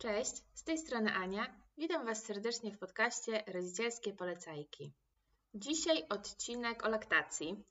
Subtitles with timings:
[0.00, 1.56] Cześć, z tej strony Ania.
[1.78, 4.92] Witam Was serdecznie w podcaście Rodzicielskie Polecajki.
[5.54, 7.64] Dzisiaj odcinek o laktacji,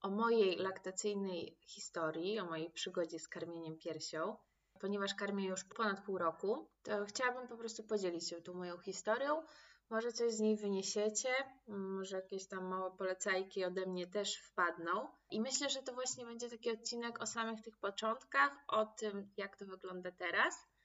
[0.00, 4.36] o mojej laktacyjnej historii, o mojej przygodzie z karmieniem piersią.
[4.80, 9.42] Ponieważ karmię już ponad pół roku, to chciałabym po prostu podzielić się tą moją historią.
[9.90, 11.34] Może coś z niej wyniesiecie,
[11.68, 15.08] może jakieś tam małe polecajki ode mnie też wpadną.
[15.30, 19.56] I myślę, że to właśnie będzie taki odcinek o samych tych początkach, o tym, jak
[19.56, 20.75] to wygląda teraz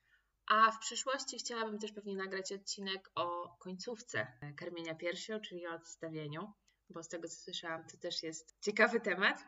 [0.51, 6.53] a w przyszłości chciałabym też pewnie nagrać odcinek o końcówce karmienia piersią, czyli o odstawieniu,
[6.89, 9.43] bo z tego co słyszałam, to też jest ciekawy temat.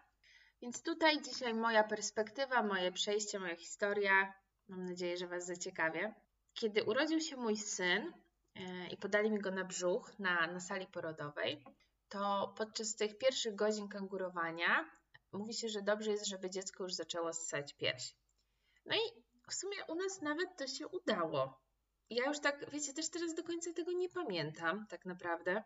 [0.61, 4.33] Więc tutaj dzisiaj moja perspektywa, moje przejście, moja historia.
[4.67, 6.13] Mam nadzieję, że Was zaciekawię.
[6.53, 8.13] Kiedy urodził się mój syn
[8.55, 11.63] e, i podali mi go na brzuch na, na sali porodowej,
[12.09, 14.89] to podczas tych pierwszych godzin kangurowania
[15.31, 18.15] mówi się, że dobrze jest, żeby dziecko już zaczęło ssać pierś.
[18.85, 21.63] No i w sumie u nas nawet to się udało.
[22.09, 25.63] Ja już tak, wiecie, też teraz do końca tego nie pamiętam, tak naprawdę.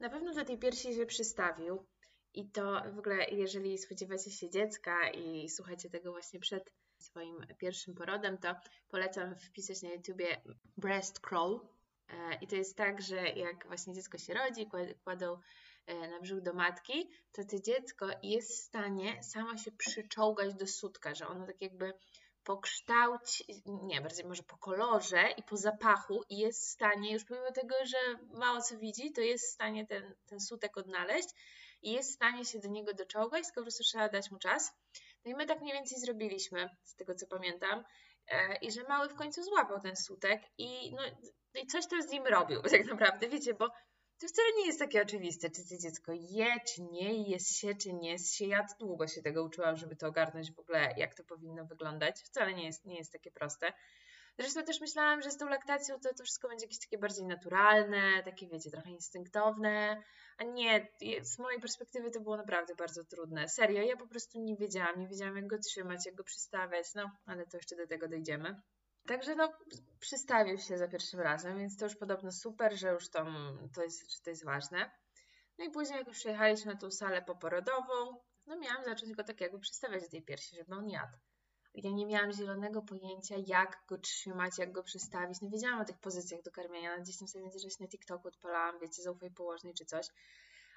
[0.00, 1.86] Na pewno do tej piersi się przystawił.
[2.34, 7.94] I to w ogóle, jeżeli spodziewacie się dziecka i słuchacie tego właśnie przed swoim pierwszym
[7.94, 8.54] porodem, to
[8.88, 10.42] polecam wpisać na YouTubie
[10.76, 11.60] breast crawl.
[12.08, 14.70] E, I to jest tak, że jak właśnie dziecko się rodzi,
[15.04, 15.40] kładą
[15.86, 20.66] e, na brzuch do matki, to to dziecko jest w stanie samo się przyczołgać do
[20.66, 21.92] sutka, że ono tak jakby
[22.46, 27.24] po kształcie, nie, bardziej może po kolorze i po zapachu i jest w stanie, już
[27.24, 27.98] pomimo tego, że
[28.38, 31.28] mało co widzi, to jest w stanie ten, ten sutek odnaleźć
[31.82, 34.74] i jest w stanie się do niego doczołgać, tylko po prostu trzeba dać mu czas.
[35.24, 37.84] No i my tak mniej więcej zrobiliśmy, z tego co pamiętam,
[38.28, 41.02] e, i że mały w końcu złapał ten sutek i, no,
[41.62, 43.70] i coś tam z nim robił tak naprawdę, wiecie, bo
[44.20, 47.92] to wcale nie jest takie oczywiste, czy to dziecko je, czy nie, jest się, czy
[47.92, 48.46] nie jest się.
[48.46, 52.20] Ja długo się tego uczyłam, żeby to ogarnąć w ogóle, jak to powinno wyglądać.
[52.20, 53.72] Wcale nie jest, nie jest takie proste.
[54.38, 58.22] Zresztą też myślałam, że z tą laktacją to, to wszystko będzie jakieś takie bardziej naturalne,
[58.24, 60.02] takie wiecie, trochę instynktowne,
[60.38, 60.88] a nie,
[61.22, 63.48] z mojej perspektywy to było naprawdę bardzo trudne.
[63.48, 67.10] Serio, ja po prostu nie wiedziałam, nie wiedziałam jak go trzymać, jak go przystawiać, no,
[67.26, 68.62] ale to jeszcze do tego dojdziemy.
[69.06, 69.52] Także no,
[70.00, 73.26] przystawił się za pierwszym razem, więc to już podobno super, że już to,
[73.74, 74.90] to, jest, że to jest ważne.
[75.58, 79.40] No i później, jak już przyjechaliśmy na tą salę poporodową, no miałam zacząć go tak
[79.40, 81.16] jakby przystawiać do tej piersi, żeby on jadł.
[81.74, 85.40] Ja nie miałam zielonego pojęcia, jak go trzymać, jak go przystawić.
[85.40, 89.02] No wiedziałam o tych pozycjach do karmienia, gdzieś tam sobie międzyczasie na TikToku odpalałam, wiecie,
[89.02, 90.06] zaufaj położnej czy coś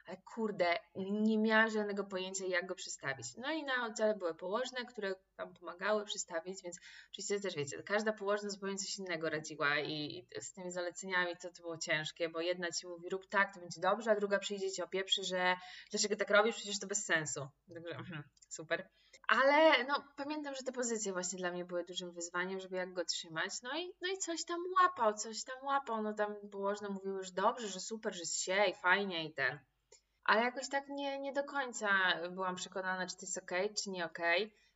[0.06, 3.28] ale kurde, nie miałam żadnego pojęcia, jak go przystawić.
[3.38, 6.80] No i na oddziale były położne, które tam pomagały przystawić, więc
[7.12, 11.62] oczywiście też wiecie, każda położna zupełnie coś innego radziła i, z tymi zaleceniami to, to
[11.62, 14.82] było ciężkie, bo jedna ci mówi rób tak, to będzie dobrze, a druga przyjdzie ci
[14.82, 15.56] opieprzy, że
[15.92, 17.48] dlaczego tak robisz, przecież to bez sensu.
[17.74, 18.90] Także mhm, super.
[19.28, 23.06] Ale no, pamiętam, że te pozycje właśnie dla mnie były dużym wyzwaniem, żeby jak go
[23.06, 23.52] trzymać.
[23.64, 26.02] No i, no i coś tam łapał, coś tam łapał.
[26.02, 29.60] No tam położne mówiły, że dobrze, że super, że się i fajnie i ten
[30.30, 31.90] ale jakoś tak nie, nie do końca
[32.32, 33.52] byłam przekonana, czy to jest ok,
[33.84, 34.20] czy nie ok.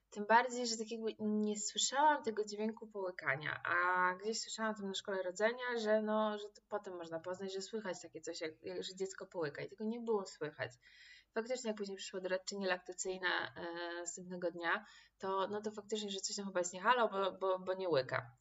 [0.10, 4.94] Tym bardziej, że tak jakby nie słyszałam tego dźwięku połykania, a gdzieś słyszałam tam na
[4.94, 8.96] szkole rodzenia, że, no, że potem można poznać, że słychać takie coś, jak, jak, że
[8.96, 10.72] dziecko połyka i tego nie było słychać.
[11.34, 14.86] Faktycznie, jak później przyszła doradczyni laktacyjna e, następnego dnia,
[15.18, 17.90] to, no to faktycznie, że coś tam chyba jest nie halo, bo, bo, bo nie
[17.90, 18.32] łyka.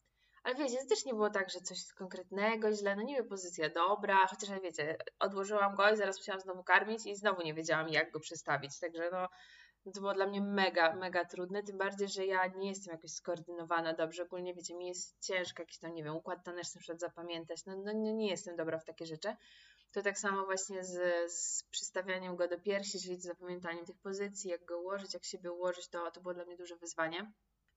[0.43, 4.27] Ale wiecie, to też nie było tak, że coś konkretnego, źle, no niby pozycja dobra,
[4.27, 8.19] chociaż wiecie, odłożyłam go i zaraz musiałam znowu karmić i znowu nie wiedziałam, jak go
[8.19, 8.79] przestawić.
[8.79, 9.29] Także no,
[9.93, 13.93] to było dla mnie mega, mega trudne, tym bardziej, że ja nie jestem jakoś skoordynowana
[13.93, 17.65] dobrze, ogólnie wiecie, mi jest ciężko jakiś tam, nie wiem, układ taneczny na przykład zapamiętać,
[17.65, 19.35] no, no nie jestem dobra w takie rzeczy.
[19.91, 24.49] To tak samo właśnie z, z przystawianiem go do piersi, czyli z zapamiętaniem tych pozycji,
[24.49, 27.31] jak go ułożyć, jak siebie ułożyć, to, to było dla mnie duże wyzwanie.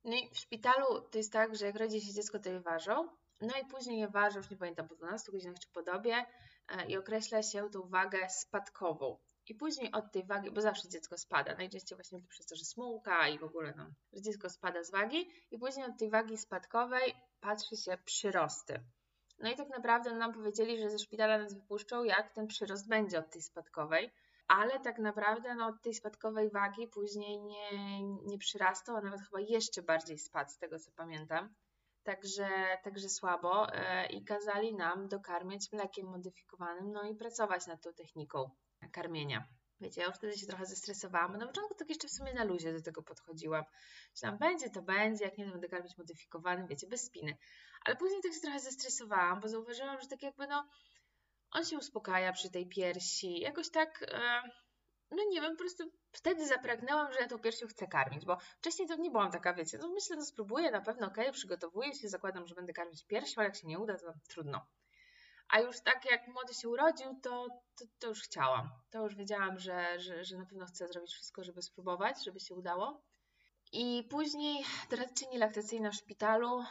[0.07, 3.09] No i w szpitalu to jest tak, że jak rodzi się dziecko, to je ważą.
[3.41, 6.27] No i później je ważą, już nie pamiętam, po 12 godzinach czy podobie
[6.69, 9.19] e, i określa się tą wagę spadkową.
[9.49, 13.29] I później od tej wagi, bo zawsze dziecko spada, najczęściej właśnie przez to, że smułka
[13.29, 17.15] i w ogóle, no, że dziecko spada z wagi i później od tej wagi spadkowej
[17.41, 18.81] patrzy się przyrosty.
[19.39, 23.19] No i tak naprawdę nam powiedzieli, że ze szpitala nas wypuszczą, jak ten przyrost będzie
[23.19, 24.11] od tej spadkowej
[24.49, 29.41] ale tak naprawdę no, od tej spadkowej wagi później nie, nie przyrastał, a nawet chyba
[29.41, 31.55] jeszcze bardziej spadł, z tego co pamiętam.
[32.03, 32.49] Także,
[32.83, 38.51] także słabo e, i kazali nam dokarmiać mlekiem modyfikowanym, no i pracować nad tą techniką
[38.93, 39.49] karmienia.
[39.81, 41.37] Wiecie, ja wtedy się trochę zestresowałam.
[41.37, 43.65] Na początku tak jeszcze w sumie na luzie do tego podchodziłam.
[44.15, 47.37] Myślałam, będzie, to będzie, jak nie, będę karmić modyfikowanym, wiecie, bez spiny.
[47.85, 50.69] Ale później tak się trochę zestresowałam, bo zauważyłam, że tak jakby no,
[51.57, 53.41] on się uspokaja przy tej piersi.
[53.41, 54.43] Jakoś tak, e,
[55.11, 58.89] no nie wiem, po prostu wtedy zapragnęłam, że ja tą piersią chcę karmić, bo wcześniej
[58.89, 62.09] to nie byłam taka, wiecie, no myślę, no spróbuję, na pewno okej, okay, przygotowuję się,
[62.09, 64.67] zakładam, że będę karmić piersią, ale jak się nie uda, to trudno.
[65.49, 67.47] A już tak jak młody się urodził, to,
[67.79, 68.71] to, to już chciałam.
[68.91, 72.55] To już wiedziałam, że, że, że na pewno chcę zrobić wszystko, żeby spróbować, żeby się
[72.55, 73.03] udało.
[73.73, 76.65] I później doradczyni laktacyjna w szpitalu e,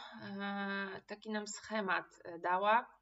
[1.06, 2.95] taki nam schemat e, dała,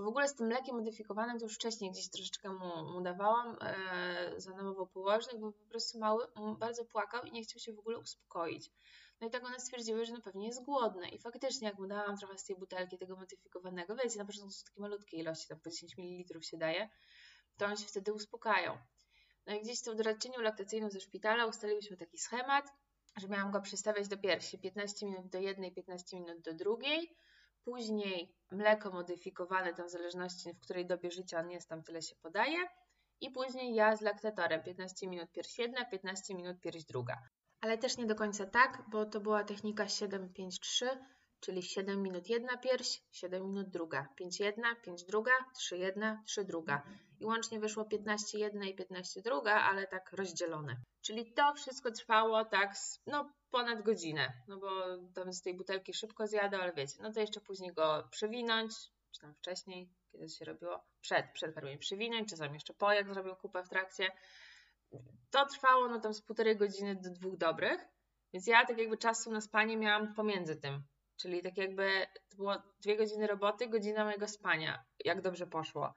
[0.00, 3.56] bo w ogóle z tym mlekiem modyfikowanym to już wcześniej gdzieś troszeczkę mu, mu dawałam,
[3.60, 6.26] e, zanomował położnych, bo po prostu mały
[6.58, 8.70] bardzo płakał i nie chciał się w ogóle uspokoić.
[9.20, 11.08] No i tak one stwierdziły, że no pewnie jest głodny.
[11.08, 14.64] I faktycznie, jak mu dałam trochę z tej butelki tego modyfikowanego, wiecie, na początku są
[14.64, 16.88] takie malutkie ilości, tam po 10 ml się daje,
[17.56, 18.78] to one się wtedy uspokają.
[19.46, 22.72] No i gdzieś z tą doradczynią laktacyjną ze szpitala ustaliliśmy taki schemat,
[23.16, 27.16] że miałam go przestawiać do piersi 15 minut do jednej, 15 minut do drugiej.
[27.64, 32.16] Później mleko modyfikowane, tam w zależności w której dobie życia on jest, tam tyle się
[32.16, 32.58] podaje.
[33.20, 37.22] I później ja z laktatorem 15 minut pierś jedna, 15 minut pierś druga.
[37.60, 40.86] Ale też nie do końca tak, bo to była technika 7-5-3,
[41.40, 46.44] czyli 7 minut jedna pierś, 7 minut druga, 5 jedna, 5 druga, 3 jedna, 3
[46.44, 46.82] druga.
[47.20, 50.76] I łącznie wyszło 15 jedna i 15 druga, ale tak rozdzielone.
[51.02, 52.74] Czyli to wszystko trwało tak
[53.06, 54.68] no, ponad godzinę, no bo
[55.14, 58.72] tam z tej butelki szybko zjadę, ale wiecie, no to jeszcze później go przewinąć,
[59.10, 63.36] czy tam wcześniej, kiedy się robiło, przed, przed karmieniem przewinąć, czasami jeszcze po, jak zrobił
[63.36, 64.12] kupę w trakcie.
[65.30, 67.80] To trwało no tam z półtorej godziny do dwóch dobrych,
[68.32, 70.82] więc ja tak jakby czasu na spanie miałam pomiędzy tym,
[71.22, 75.94] czyli tak jakby to było dwie godziny roboty, godzina mojego spania, jak dobrze poszło.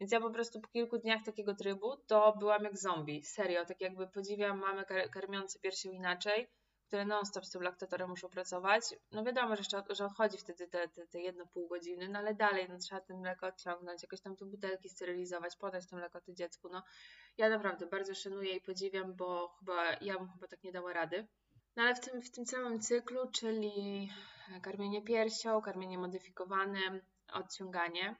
[0.00, 3.24] Więc ja po prostu po kilku dniach takiego trybu to byłam jak zombie.
[3.24, 6.48] Serio, tak jakby podziwiam mamy kar karmiące piersią inaczej,
[6.86, 8.82] które non-stop z tym laktatorem muszą pracować.
[9.12, 12.34] No wiadomo, że, jeszcze, że odchodzi wtedy te, te, te jedno pół godziny, no ale
[12.34, 16.32] dalej no, trzeba ten mleko odciągnąć, jakoś tam te butelki sterylizować, podać to mleko to
[16.32, 16.68] dziecku.
[16.68, 16.82] No
[17.38, 21.26] ja naprawdę bardzo szanuję i podziwiam, bo chyba ja bym chyba tak nie dała rady.
[21.76, 24.10] No ale w tym, w tym całym cyklu, czyli
[24.62, 27.00] karmienie piersią, karmienie modyfikowane,
[27.32, 28.16] odciąganie,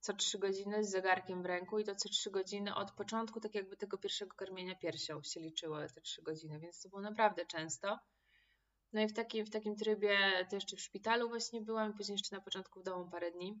[0.00, 3.54] co 3 godziny z zegarkiem w ręku i to co 3 godziny od początku, tak
[3.54, 7.98] jakby tego pierwszego karmienia piersią się liczyły te 3 godziny, więc to było naprawdę często.
[8.92, 10.18] No i w takim, w takim trybie
[10.50, 13.60] to jeszcze w szpitalu właśnie byłam, później jeszcze na początku w domu parę dni.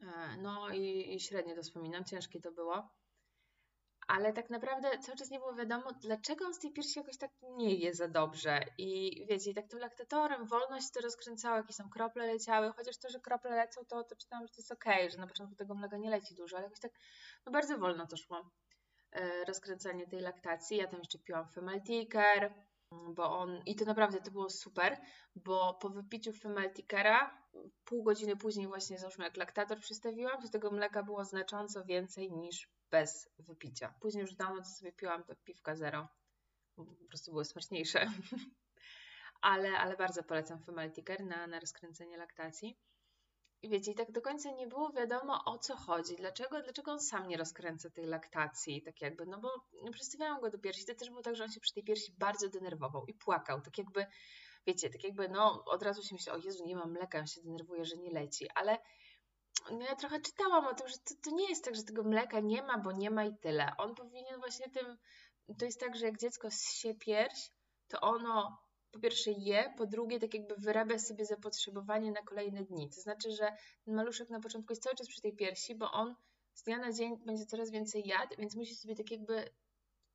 [0.00, 2.88] E, no i, i średnio to wspominam, ciężkie to było
[4.10, 7.30] ale tak naprawdę cały czas nie było wiadomo, dlaczego on z tej piersi jakoś tak
[7.42, 8.64] nie je za dobrze.
[8.78, 13.08] I wiecie, i tak tym laktatorem wolność to rozkręcała, jakieś tam krople leciały, chociaż to,
[13.10, 15.74] że krople lecą, to, to czytałam, że to jest okej, okay, że na początku tego
[15.74, 16.92] mleka nie leci dużo, ale jakoś tak
[17.46, 18.50] no bardzo wolno to szło
[19.12, 20.76] e, rozkręcanie tej laktacji.
[20.76, 22.54] Ja tam jeszcze piłam femaltiker,
[22.90, 25.00] bo on, i to naprawdę to było super,
[25.34, 27.48] bo po wypiciu femaltikera,
[27.84, 32.68] pół godziny później właśnie załóżmy jak laktator przystawiłam, to tego mleka było znacząco więcej niż
[32.90, 33.94] bez wypicia.
[34.00, 36.08] Później już w to sobie piłam to piwka zero,
[36.76, 38.06] po prostu były smaczniejsze.
[39.40, 42.78] ale, ale bardzo polecam Femaltiker na, na rozkręcenie laktacji.
[43.62, 47.00] I wiecie, i tak do końca nie było wiadomo o co chodzi, dlaczego, dlaczego on
[47.00, 49.48] sam nie rozkręca tej laktacji, tak jakby, no bo
[49.92, 52.48] przystawiałam go do piersi, to też było tak, że on się przy tej piersi bardzo
[52.48, 54.06] denerwował i płakał, tak jakby,
[54.66, 57.42] wiecie, tak jakby, no od razu się myślał, o Jezu, nie mam mleka, on się
[57.42, 58.78] denerwuje, że nie leci, ale
[59.70, 62.40] no ja trochę czytałam o tym, że to, to nie jest tak, że tego mleka
[62.40, 63.72] nie ma, bo nie ma i tyle.
[63.78, 64.96] On powinien właśnie tym,
[65.58, 67.50] to jest tak, że jak dziecko się pierś,
[67.88, 68.58] to ono
[68.92, 72.90] po pierwsze je, po drugie tak jakby wyrabia sobie zapotrzebowanie na kolejne dni.
[72.90, 73.52] To znaczy, że
[73.86, 76.14] maluszek na początku jest cały czas przy tej piersi, bo on
[76.54, 79.50] z dnia na dzień będzie coraz więcej jadł, więc musi sobie tak jakby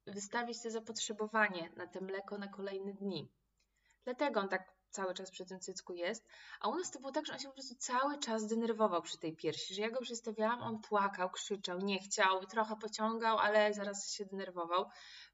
[0.08, 3.32] wystawić to zapotrzebowanie na te mleko na kolejne dni.
[4.04, 6.28] Dlatego on tak cały czas przy tym cycku jest.
[6.60, 9.18] A u nas to było tak, że on się po prostu cały czas denerwował przy
[9.18, 14.12] tej piersi, że ja go przystawiałam, on płakał, krzyczał, nie chciał, trochę pociągał, ale zaraz
[14.14, 14.86] się denerwował.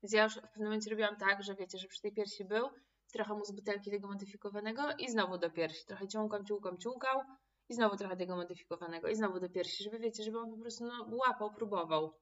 [0.03, 2.69] Więc ja już w pewnym momencie robiłam tak, że wiecie, że przy tej piersi był,
[3.11, 5.85] trochę mu z butelki tego modyfikowanego i znowu do piersi.
[5.85, 7.21] Trochę ciągam, ciągam, ciągał
[7.69, 10.85] i znowu trochę tego modyfikowanego i znowu do piersi, żeby wiecie, żeby on po prostu
[10.85, 12.13] no, łapał, próbował.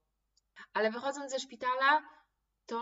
[0.74, 2.02] Ale wychodząc ze szpitala,
[2.66, 2.80] to,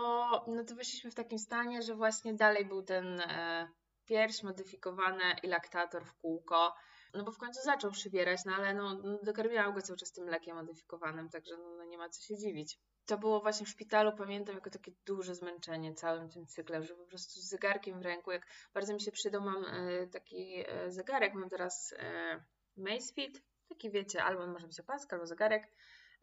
[0.48, 3.68] no to wyszliśmy w takim stanie, że właśnie dalej był ten e,
[4.04, 6.74] pierś modyfikowane i laktator w kółko.
[7.14, 10.24] No bo w końcu zaczął przybierać, no ale no, no dokarmiałam go cały czas tym
[10.24, 12.78] mlekiem modyfikowanym, także no, no, nie ma co się dziwić.
[13.08, 17.04] To było właśnie w szpitalu, pamiętam, jako takie duże zmęczenie całym tym cyklem, że po
[17.04, 21.34] prostu z zegarkiem w ręku, jak bardzo mi się przydał, mam e, taki e, zegarek,
[21.34, 22.44] mam teraz e,
[22.76, 25.72] Macefit, taki wiecie, albo może być opaska, albo zegarek,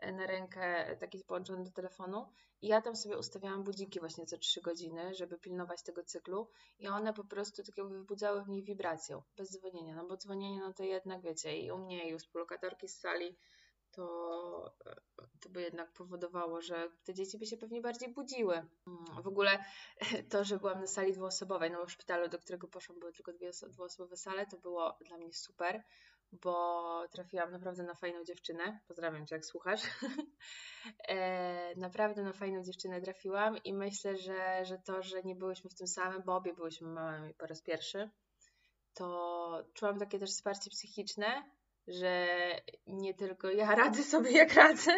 [0.02, 2.32] na rękę, taki połączony do telefonu.
[2.62, 6.50] I ja tam sobie ustawiałam budziki właśnie co 3 godziny, żeby pilnować tego cyklu
[6.80, 10.60] i one po prostu tak jakby wybudzały w niej wibrację, bez dzwonienia, no bo dzwonienie
[10.60, 13.38] no to jednak wiecie i u mnie i u współlokatorki z sali
[13.96, 14.76] to,
[15.42, 18.56] to by jednak powodowało, że te dzieci by się pewnie bardziej budziły.
[18.56, 19.66] Mm, w ogóle
[20.32, 23.34] to, że byłam na sali dwuosobowej, no bo w szpitalu, do którego poszłam, były tylko
[23.34, 25.84] dwie dwuosobowe sale, to było dla mnie super,
[26.32, 28.80] bo trafiłam naprawdę na fajną dziewczynę.
[28.88, 29.82] Pozdrawiam Cię, jak słuchasz.
[31.08, 35.76] e, naprawdę na fajną dziewczynę trafiłam i myślę, że, że to, że nie byłyśmy w
[35.76, 38.10] tym samym, bo obie byłyśmy mamami po raz pierwszy,
[38.94, 41.44] to czułam takie też wsparcie psychiczne,
[41.88, 42.28] że
[42.88, 44.92] nie tylko ja radzę sobie jak radzę.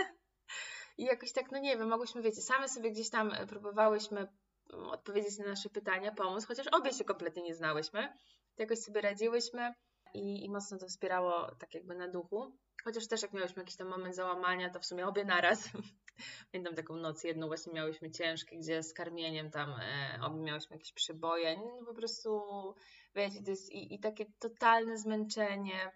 [0.98, 4.28] I jakoś tak, no nie wiem, mogłyśmy, wiecie, same sobie gdzieś tam próbowałyśmy
[4.74, 8.14] odpowiedzieć na nasze pytania, pomóc, chociaż obie się kompletnie nie znałyśmy.
[8.56, 9.74] To jakoś sobie radziłyśmy
[10.14, 12.58] i, i mocno to wspierało tak jakby na duchu.
[12.84, 15.70] Chociaż też jak miałyśmy jakiś tam moment załamania, to w sumie obie naraz.
[16.52, 20.94] Pamiętam taką noc jedną właśnie miałyśmy ciężkie, gdzie z karmieniem tam e, obie miałyśmy jakieś
[20.94, 21.58] przeboje.
[21.58, 22.42] No, po prostu,
[23.16, 25.92] wiecie, to jest i, i takie totalne zmęczenie.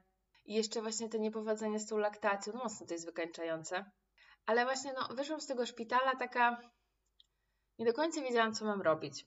[0.45, 3.91] I jeszcze właśnie to niepowodzenie z tą laktacją, no mocno to jest wykańczające.
[4.45, 6.61] Ale właśnie no, wyszłam z tego szpitala taka,
[7.79, 9.25] nie do końca wiedziałam, co mam robić.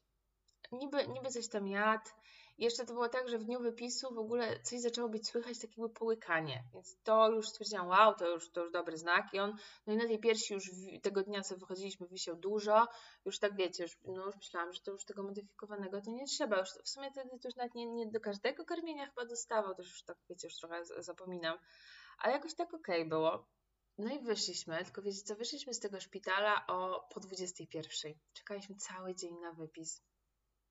[0.72, 2.10] Niby, niby coś tam jadł,
[2.58, 5.80] jeszcze to było tak, że w dniu wypisu w ogóle coś zaczęło być słychać, takie
[5.80, 6.64] jakby połykanie.
[6.74, 9.34] Więc to już stwierdziłam, wow, to już, to już dobry znak.
[9.34, 9.56] I on,
[9.86, 10.70] no i na tej piersi już
[11.02, 12.86] tego dnia, co wychodziliśmy, wisiał dużo.
[13.24, 16.58] Już tak wiecie, już, no już myślałam, że to już tego modyfikowanego to nie trzeba.
[16.58, 19.82] Już w sumie wtedy to już nawet nie, nie do każdego karmienia chyba dostawał, to
[19.82, 21.58] już tak wiecie, już trochę zapominam.
[22.18, 23.46] Ale jakoś tak okej okay było.
[23.98, 28.14] No i wyszliśmy, tylko wiecie co, wyszliśmy z tego szpitala o po 21.
[28.32, 30.02] Czekaliśmy cały dzień na wypis.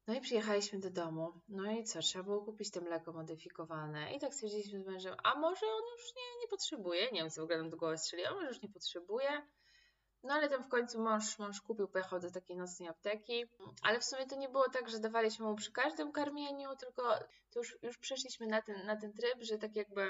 [0.08, 1.42] No i przyjechaliśmy do domu.
[1.48, 2.00] No i co?
[2.00, 4.14] Trzeba było kupić to mleko modyfikowane.
[4.16, 7.12] I tak stwierdziliśmy z mężem, a może on już nie, nie potrzebuje?
[7.12, 9.48] Nie wiem, co w ogóle nam do głowy strzeli, a może już nie potrzebuje?
[10.24, 13.46] No ale tam w końcu mąż, mąż kupił, pojechał do takiej nocnej apteki.
[13.82, 17.04] Ale w sumie to nie było tak, że dawaliśmy mu przy każdym karmieniu, tylko
[17.52, 20.02] to już, już przeszliśmy na ten, na ten tryb, że tak jakby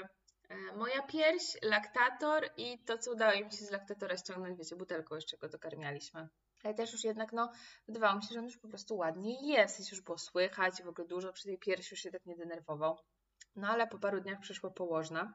[0.48, 5.14] e, moja pierś, laktator i to, co udało im się z laktatora ściągnąć, wiecie, butelką
[5.14, 6.28] jeszcze go dokarmialiśmy
[6.64, 7.52] ale też już jednak, no,
[7.86, 11.08] wydawało mi się, że on już po prostu ładnie jest, już było słychać, w ogóle
[11.08, 12.98] dużo przy tej piersi już się tak nie denerwował.
[13.56, 15.34] No ale po paru dniach przyszła położna,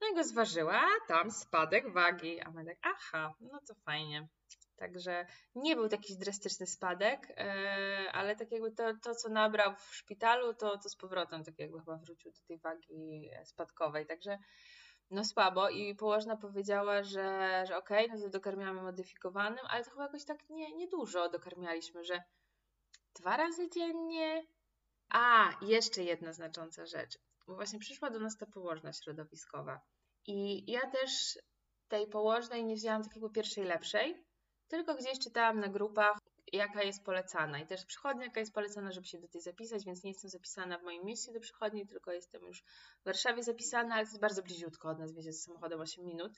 [0.00, 4.28] no i go zważyła, a tam spadek wagi, a my tak, aha, no to fajnie.
[4.76, 9.94] Także nie był taki drastyczny spadek, yy, ale tak jakby to, to, co nabrał w
[9.94, 14.06] szpitalu, to, to z powrotem tak jakby chyba wrócił do tej wagi spadkowej.
[14.06, 14.38] Także
[15.12, 19.90] no słabo i położna powiedziała, że, że okej, okay, no to dokarmiamy modyfikowanym, ale to
[19.90, 22.22] chyba jakoś tak nie, niedużo dokarmialiśmy, że
[23.14, 24.42] dwa razy dziennie.
[25.08, 29.80] A, jeszcze jedna znacząca rzecz, bo właśnie przyszła do nas ta położna środowiskowa
[30.26, 31.38] i ja też
[31.88, 34.24] tej położnej nie wzięłam takiego pierwszej lepszej,
[34.68, 36.18] tylko gdzieś czytałam na grupach
[36.52, 40.04] jaka jest polecana i też przychodnia, jaka jest polecana, żeby się do tej zapisać, więc
[40.04, 42.62] nie jestem zapisana w moim mieście do przychodni, tylko jestem już
[43.00, 46.32] w Warszawie zapisana, ale to jest bardzo bliziutko od nas, wiecie, z samochodem 8 minut.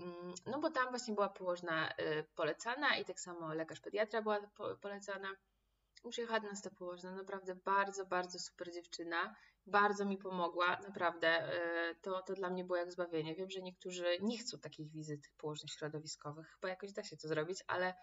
[0.00, 4.40] Mm, no bo tam właśnie była położna y, polecana i tak samo lekarz pediatra była
[4.80, 5.28] polecana.
[6.10, 9.34] Przyjechała nas ta położna, naprawdę bardzo, bardzo super dziewczyna,
[9.66, 11.54] bardzo mi pomogła, naprawdę,
[11.90, 13.34] y, to, to dla mnie było jak zbawienie.
[13.34, 17.64] Wiem, że niektórzy nie chcą takich wizyt położnych środowiskowych, chyba jakoś da się to zrobić,
[17.66, 17.94] ale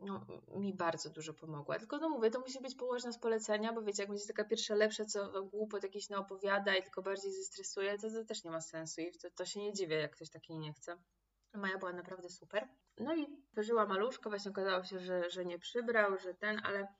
[0.00, 0.26] no,
[0.56, 1.78] mi bardzo dużo pomogła.
[1.78, 4.74] Tylko no mówię, to musi być położna z polecenia, bo wiecie, jak będzie taka pierwsza
[4.74, 8.60] lepsza, co wam głupot jakiś naopowiada i tylko bardziej zestresuje, to, to też nie ma
[8.60, 10.98] sensu i to, to się nie dziwię, jak ktoś taki nie chce.
[11.54, 12.68] Maja była naprawdę super.
[12.98, 16.94] No i wyżyła maluszko, właśnie okazało się, że, że nie przybrał, że ten, ale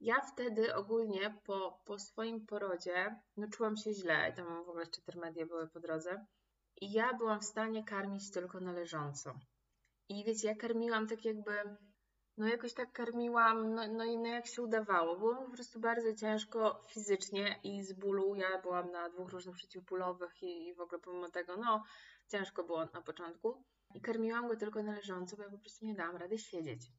[0.00, 5.02] ja wtedy ogólnie po, po swoim porodzie, no czułam się źle, tam w ogóle jeszcze
[5.02, 6.26] termedie były po drodze
[6.80, 9.34] i ja byłam w stanie karmić tylko należąco.
[10.08, 11.52] I wiecie, ja karmiłam tak jakby
[12.40, 15.18] no jakoś tak karmiłam, no, no i no jak się udawało.
[15.18, 18.34] Było mi po prostu bardzo ciężko fizycznie i z bólu.
[18.34, 21.84] Ja byłam na dwóch różnych przeciwbólowych i, i w ogóle pomimo tego, no
[22.28, 23.64] ciężko było na początku.
[23.94, 26.92] I karmiłam go tylko należąco, bo ja po prostu nie dałam rady siedzieć.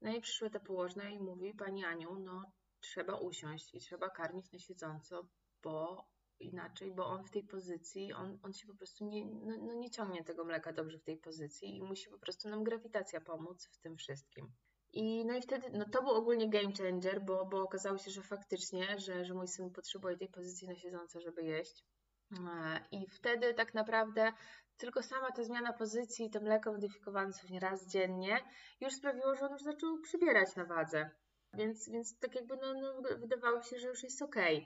[0.00, 4.52] No i przyszła ta położna i mówi, Pani Aniu, no trzeba usiąść i trzeba karmić
[4.52, 5.28] na siedząco,
[5.62, 6.06] bo
[6.40, 9.90] inaczej, bo on w tej pozycji, on, on się po prostu nie, no, no nie
[9.90, 13.78] ciągnie tego mleka dobrze w tej pozycji i musi po prostu nam grawitacja pomóc w
[13.78, 14.52] tym wszystkim.
[14.92, 18.22] I, no i wtedy, no to był ogólnie game changer, bo, bo okazało się, że
[18.22, 21.84] faktycznie, że, że mój syn potrzebuje tej pozycji na siedząco, żeby jeść.
[22.32, 24.32] E, I wtedy tak naprawdę
[24.76, 28.40] tylko sama ta zmiana pozycji, to mleko modyfikowane pewnie raz dziennie,
[28.80, 31.10] już sprawiło, że on już zaczął przybierać na wadze.
[31.54, 34.36] Więc, więc tak jakby no, no, wydawało się, że już jest ok.
[34.36, 34.62] E,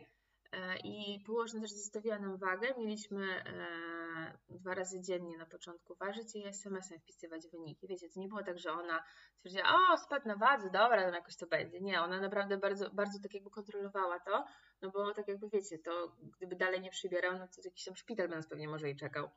[0.84, 2.68] I położna też zostawiła nam wagę.
[2.78, 3.66] Mieliśmy e,
[4.48, 7.88] dwa razy dziennie na początku ważyć i SMS-em wpisywać wyniki.
[7.88, 9.04] Wiecie, to nie było tak, że ona
[9.36, 11.80] stwierdziła, o, spadł na wadze, dobra, tam jakoś to będzie.
[11.80, 14.44] Nie, ona naprawdę bardzo, bardzo tak jakby kontrolowała to,
[14.82, 18.28] no bo tak jakby wiecie, to gdyby dalej nie przybierał, no to jakiś tam szpital
[18.28, 19.30] by nas pewnie może i czekał.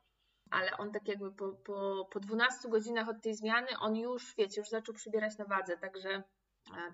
[0.50, 4.60] ale on tak jakby po, po, po 12 godzinach od tej zmiany, on już, wiecie,
[4.60, 6.22] już zaczął przybierać na wadze, także,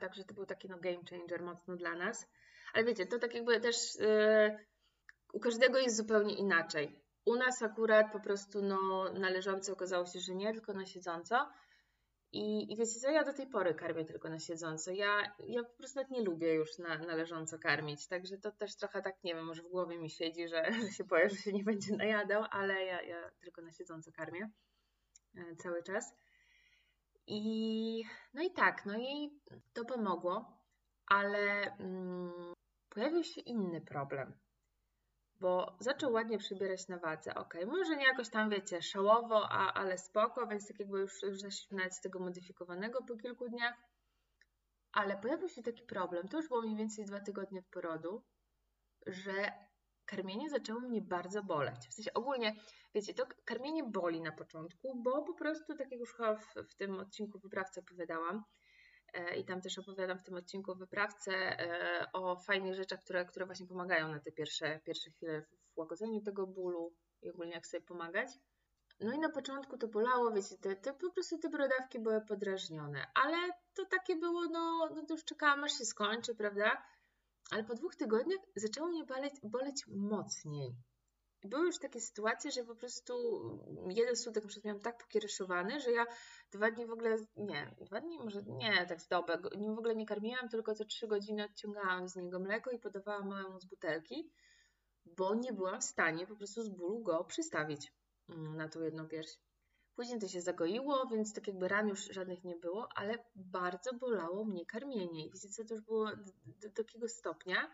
[0.00, 2.28] także to był taki no game changer mocno dla nas.
[2.74, 4.66] Ale wiecie, to tak jakby też yy,
[5.32, 7.05] u każdego jest zupełnie inaczej.
[7.26, 11.48] U nas akurat po prostu no, na leżąco okazało się, że nie, tylko na siedząco.
[12.32, 14.90] I, I wiecie co, ja do tej pory karmię tylko na siedząco.
[14.90, 19.02] Ja, ja po prostu nie lubię już na, na leżąco karmić, także to też trochę
[19.02, 21.64] tak, nie wiem, może w głowie mi siedzi, że, że się boję, że się nie
[21.64, 24.50] będzie najadał, ale ja, ja tylko na siedząco karmię
[25.36, 26.14] e, cały czas.
[27.26, 28.04] I
[28.34, 29.40] no i tak, no i
[29.72, 30.60] to pomogło,
[31.06, 32.54] ale mm,
[32.88, 34.45] pojawił się inny problem
[35.40, 37.34] bo zaczął ładnie przybierać na wadze.
[37.34, 41.40] Ok, może nie jakoś tam, wiecie, szałowo, a, ale spoko, więc tak jakby już, już
[41.40, 43.74] zeszliśmy nawet z tego modyfikowanego po kilku dniach.
[44.92, 48.22] Ale pojawił się taki problem, to już było mniej więcej dwa tygodnie od porodu,
[49.06, 49.52] że
[50.06, 51.88] karmienie zaczęło mnie bardzo boleć.
[51.88, 52.54] W sensie ogólnie,
[52.94, 56.74] wiecie, to karmienie boli na początku, bo po prostu, tak jak już chyba w, w
[56.74, 58.44] tym odcinku wyprawcy opowiadałam,
[59.38, 63.46] i tam też opowiadam w tym odcinku w wyprawce e, o fajnych rzeczach, które, które
[63.46, 67.80] właśnie pomagają na te pierwsze, pierwsze chwile w łagodzeniu tego bólu i ogólnie jak sobie
[67.80, 68.28] pomagać.
[69.00, 73.06] No i na początku to bolało, wiecie, te, te, po prostu te brodawki były podrażnione,
[73.14, 73.36] ale
[73.74, 76.82] to takie było, no, no to już czekałam aż się skończy, prawda?
[77.50, 80.76] Ale po dwóch tygodniach zaczęło mnie boleć, boleć mocniej
[81.46, 83.14] były już takie sytuacje, że po prostu
[83.88, 86.06] jeden sutek na przykład miałam tak pokiereszowany, że ja
[86.52, 89.96] dwa dni w ogóle, nie, dwa dni może nie, tak z dobę, nim w ogóle
[89.96, 94.30] nie karmiłam, tylko co trzy godziny odciągałam z niego mleko i podawałam małemu z butelki,
[95.04, 97.92] bo nie byłam w stanie po prostu z bólu go przystawić
[98.28, 99.38] mm, na tą jedną pierś.
[99.96, 104.44] Później to się zagoiło, więc tak jakby ran już żadnych nie było, ale bardzo bolało
[104.44, 105.26] mnie karmienie.
[105.26, 107.70] I co, to już było do, do takiego stopnia,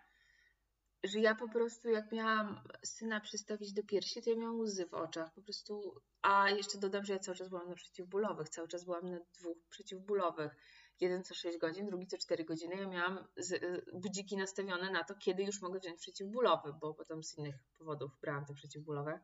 [1.04, 4.94] że ja po prostu jak miałam syna przystawić do piersi, to ja miałam łzy w
[4.94, 8.84] oczach, po prostu, a jeszcze dodam, że ja cały czas byłam na przeciwbólowych, cały czas
[8.84, 10.56] byłam na dwóch przeciwbólowych,
[11.00, 13.18] jeden co 6 godzin, drugi co 4 godziny, ja miałam
[13.52, 18.10] y, budziki nastawione na to, kiedy już mogę wziąć przeciwbólowy, bo potem z innych powodów
[18.20, 19.20] brałam te przeciwbólowe.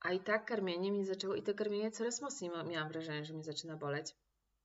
[0.00, 3.42] A i tak karmienie mi zaczęło, i to karmienie coraz mocniej miałam wrażenie, że mi
[3.42, 4.16] zaczyna boleć.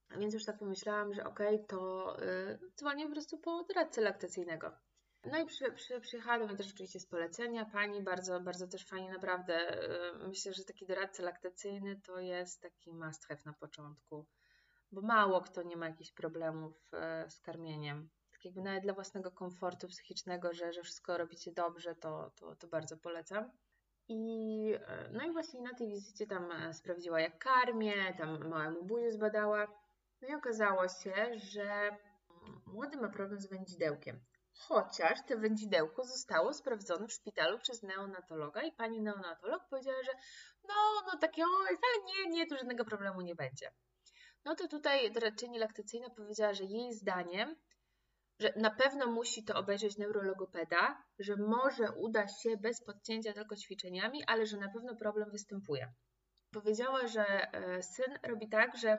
[0.10, 4.02] A więc już tak pomyślałam, że okej, okay, to yy, dzwonię po prostu po doradcę
[4.02, 4.72] laktacyjnego.
[5.32, 9.84] No i przy, przy, mnie też oczywiście z polecenia pani, bardzo, bardzo też fajnie, naprawdę.
[10.24, 14.26] Y, myślę, że taki doradca laktacyjny to jest taki must have na początku,
[14.92, 16.92] bo mało kto nie ma jakichś problemów
[17.26, 18.10] y, z karmieniem.
[18.32, 22.68] Tak jakby nawet dla własnego komfortu psychicznego, że, że wszystko robicie dobrze, to, to, to
[22.68, 23.52] bardzo polecam.
[24.08, 29.12] I, y, no i właśnie na tej wizycie tam sprawdziła jak karmię, tam małemu buzię
[29.12, 29.68] zbadała.
[30.22, 34.20] No i okazało się, że mm, młody ma problem z wędzidełkiem
[34.58, 40.12] chociaż to wędzidełko zostało sprawdzone w szpitalu przez neonatologa i pani neonatolog powiedziała, że
[40.68, 40.76] no,
[41.08, 43.72] no takie o, ale nie, nie, tu żadnego problemu nie będzie.
[44.46, 47.56] No to tutaj doradczyni laktacyjna powiedziała, że jej zdaniem,
[48.40, 54.24] że na pewno musi to obejrzeć neurologopeda, że może uda się bez podcięcia tylko ćwiczeniami,
[54.28, 55.94] ale że na pewno problem występuje.
[56.52, 58.98] Powiedziała, że e, syn robi tak, że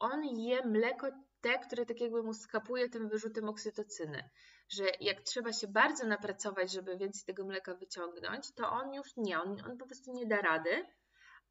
[0.00, 1.06] on je mleko
[1.42, 4.30] te, które tak jakby mu skapuje tym wyrzutem oksytocyny,
[4.68, 9.40] że jak trzeba się bardzo napracować, żeby więcej tego mleka wyciągnąć, to on już nie,
[9.40, 10.86] on, on po prostu nie da rady,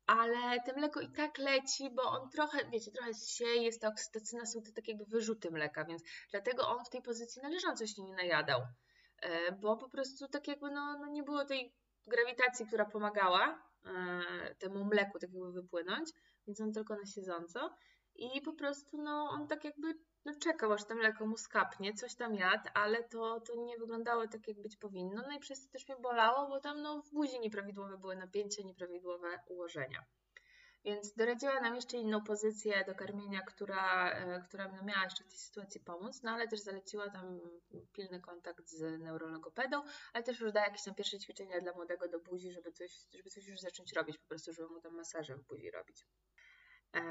[0.08, 4.46] ale to mleko i tak leci, bo on trochę, wiecie, trochę sieje, jest ta oksytocyna,
[4.46, 8.16] są te tak jakby wyrzuty mleka, więc dlatego on w tej pozycji należąco się nie
[8.16, 8.62] najadał,
[9.22, 11.76] e, bo po prostu tak jakby no, no nie było tej
[12.08, 16.10] grawitacji, która pomagała e, temu mleku tak jakby wypłynąć,
[16.48, 17.78] więc on tylko na siedząco
[18.16, 19.94] i po prostu no, on tak jakby
[20.26, 24.28] no, czekał, aż to mleko mu skapnie, coś tam jadł, ale to, to nie wyglądało
[24.28, 25.22] tak, jak być powinno.
[25.28, 28.64] No i przez to też mnie bolało, bo tam no, w buzi nieprawidłowe były napięcia,
[28.64, 30.06] nieprawidłowe ułożenia.
[30.86, 35.38] Więc doradziła nam jeszcze inną pozycję do karmienia, która, e, która miała jeszcze w tej
[35.38, 37.40] sytuacji pomóc, no ale też zaleciła tam
[37.94, 42.20] pilny kontakt z neurologopedą, ale też już dała jakieś tam pierwsze ćwiczenia dla młodego do
[42.20, 45.44] buzi, żeby coś, żeby coś już zacząć robić, po prostu, żeby mu tam masaże w
[45.44, 46.06] buzi robić.
[46.96, 47.02] E,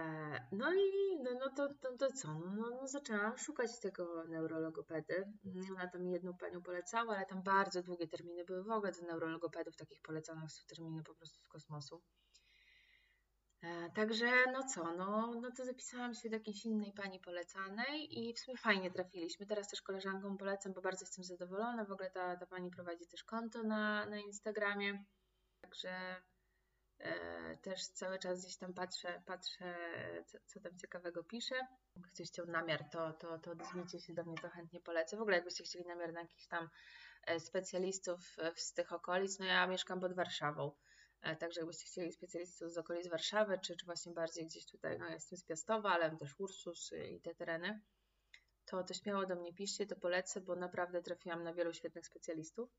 [0.53, 2.29] no i no, no to, to, to co?
[2.29, 5.33] No, no, no, zaczęłam szukać tego neurologopedy.
[5.71, 9.77] Ona tam jedną panią polecała, ale tam bardzo długie terminy były w ogóle do neurologopedów,
[9.77, 12.03] takich polecanych są terminy po prostu z kosmosu.
[13.63, 18.35] E, także no co, no, no to zapisałam się do jakiejś innej pani polecanej i
[18.35, 19.47] w sumie fajnie trafiliśmy.
[19.47, 21.85] Teraz też koleżankom polecam, bo bardzo jestem zadowolona.
[21.85, 25.05] W ogóle ta, ta pani prowadzi też konto na, na Instagramie.
[25.61, 26.23] Także
[27.63, 29.75] też cały czas gdzieś tam patrzę, patrzę
[30.47, 31.55] co, tam ciekawego pisze.
[31.97, 35.17] Jak ktoś chciał namiar, to, to, to odezwijcie się do mnie, to chętnie polecę.
[35.17, 36.69] W ogóle jakbyście chcieli namiar na jakichś tam
[37.27, 40.73] e, specjalistów z tych okolic, no ja mieszkam pod Warszawą,
[41.23, 45.09] E, także jakbyście chcieli specjalistów z okolic Warszawy, czy, czy właśnie bardziej gdzieś tutaj, no
[45.09, 47.81] jestem z Piastowa, ale też Ursus i te tereny,
[48.65, 52.71] to, to śmiało do mnie piszcie, to polecę, bo naprawdę trafiłam na wielu świetnych specjalistów.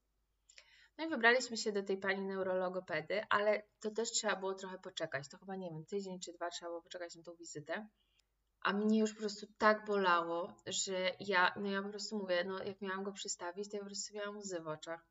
[1.02, 5.30] No i wybraliśmy się do tej pani neurologopedy, ale to też trzeba było trochę poczekać.
[5.30, 7.88] To chyba, nie wiem, tydzień czy dwa trzeba było poczekać na tą wizytę.
[8.62, 12.64] A mnie już po prostu tak bolało, że ja, no ja po prostu mówię, no
[12.64, 15.06] jak miałam go przystawić, to ja po prostu miałam łzy w oczach.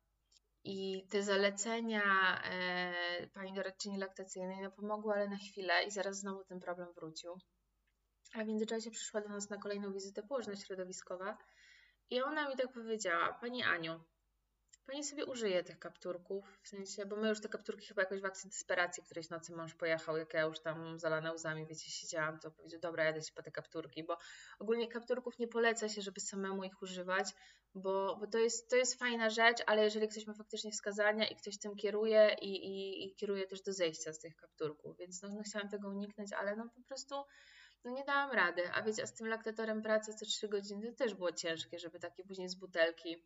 [0.64, 2.02] I te zalecenia
[2.44, 7.38] e, pani doradczyni laktacyjnej no pomogły, ale na chwilę i zaraz znowu ten problem wrócił.
[8.34, 11.38] A w międzyczasie przyszła do nas na kolejną wizytę położna środowiskowa
[12.10, 14.00] i ona mi tak powiedziała, Pani Aniu,
[14.90, 18.24] Pani sobie użyje tych kapturków, w sensie, bo my już te kapturki chyba jakoś w
[18.24, 22.50] akcji desperacji którejś nocy mąż pojechał, jak ja już tam zalana łzami, wiecie, siedziałam, to
[22.50, 24.18] powiedział, dobra, jadę się po te kapturki, bo
[24.58, 27.28] ogólnie kapturków nie poleca się, żeby samemu ich używać,
[27.74, 31.36] bo, bo to, jest, to jest fajna rzecz, ale jeżeli ktoś ma faktycznie wskazania i
[31.36, 35.28] ktoś tym kieruje i, i, i kieruje też do zejścia z tych kapturków, więc no,
[35.28, 37.14] no chciałam tego uniknąć, ale no po prostu
[37.84, 41.14] no nie dałam rady, a wiecie, a z tym laktatorem pracy co 3 godziny też
[41.14, 43.24] było ciężkie, żeby takie później z butelki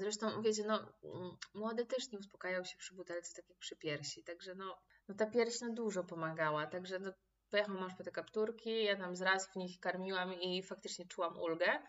[0.00, 4.24] zresztą, wiecie, no, mm, młode też nie uspokajają się przy butelce tak jak przy piersi,
[4.24, 7.12] także no, no ta pierś no, dużo pomagała, także no,
[7.50, 11.82] pojechał mąż po te kapturki, ja tam zraz w nich karmiłam i faktycznie czułam ulgę.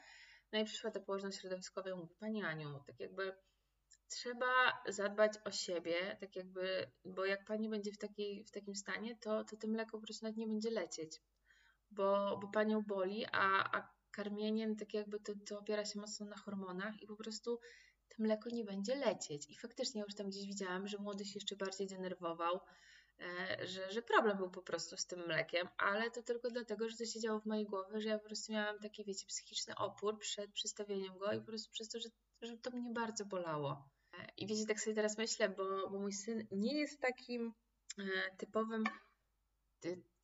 [0.51, 3.33] No i przyszła ta położna środowiskowa i mówi, Pani Aniu, tak jakby
[4.07, 9.15] trzeba zadbać o siebie, tak jakby, bo jak Pani będzie w, takiej, w takim stanie,
[9.15, 11.21] to, to to mleko po prostu nawet nie będzie lecieć,
[11.91, 16.37] bo, bo Panią boli, a, a karmieniem, tak jakby to, to opiera się mocno na
[16.37, 17.59] hormonach i po prostu
[18.09, 19.49] to mleko nie będzie lecieć.
[19.49, 22.59] I faktycznie już tam gdzieś widziałam, że młody się jeszcze bardziej denerwował,
[23.19, 26.97] e, że, że problem był po prostu z tym mlekiem, ale to tylko dlatego, że
[26.97, 30.19] to się działo w mojej głowie, że ja po prostu miałam taki, wiecie, psychiczny opór
[30.19, 32.09] przed przystawieniem go i po prostu przez to, że,
[32.41, 33.89] że to mnie bardzo bolało.
[34.13, 37.53] E, I wiecie, tak sobie teraz myślę, bo, bo mój syn nie jest takim
[37.99, 38.83] e, typowym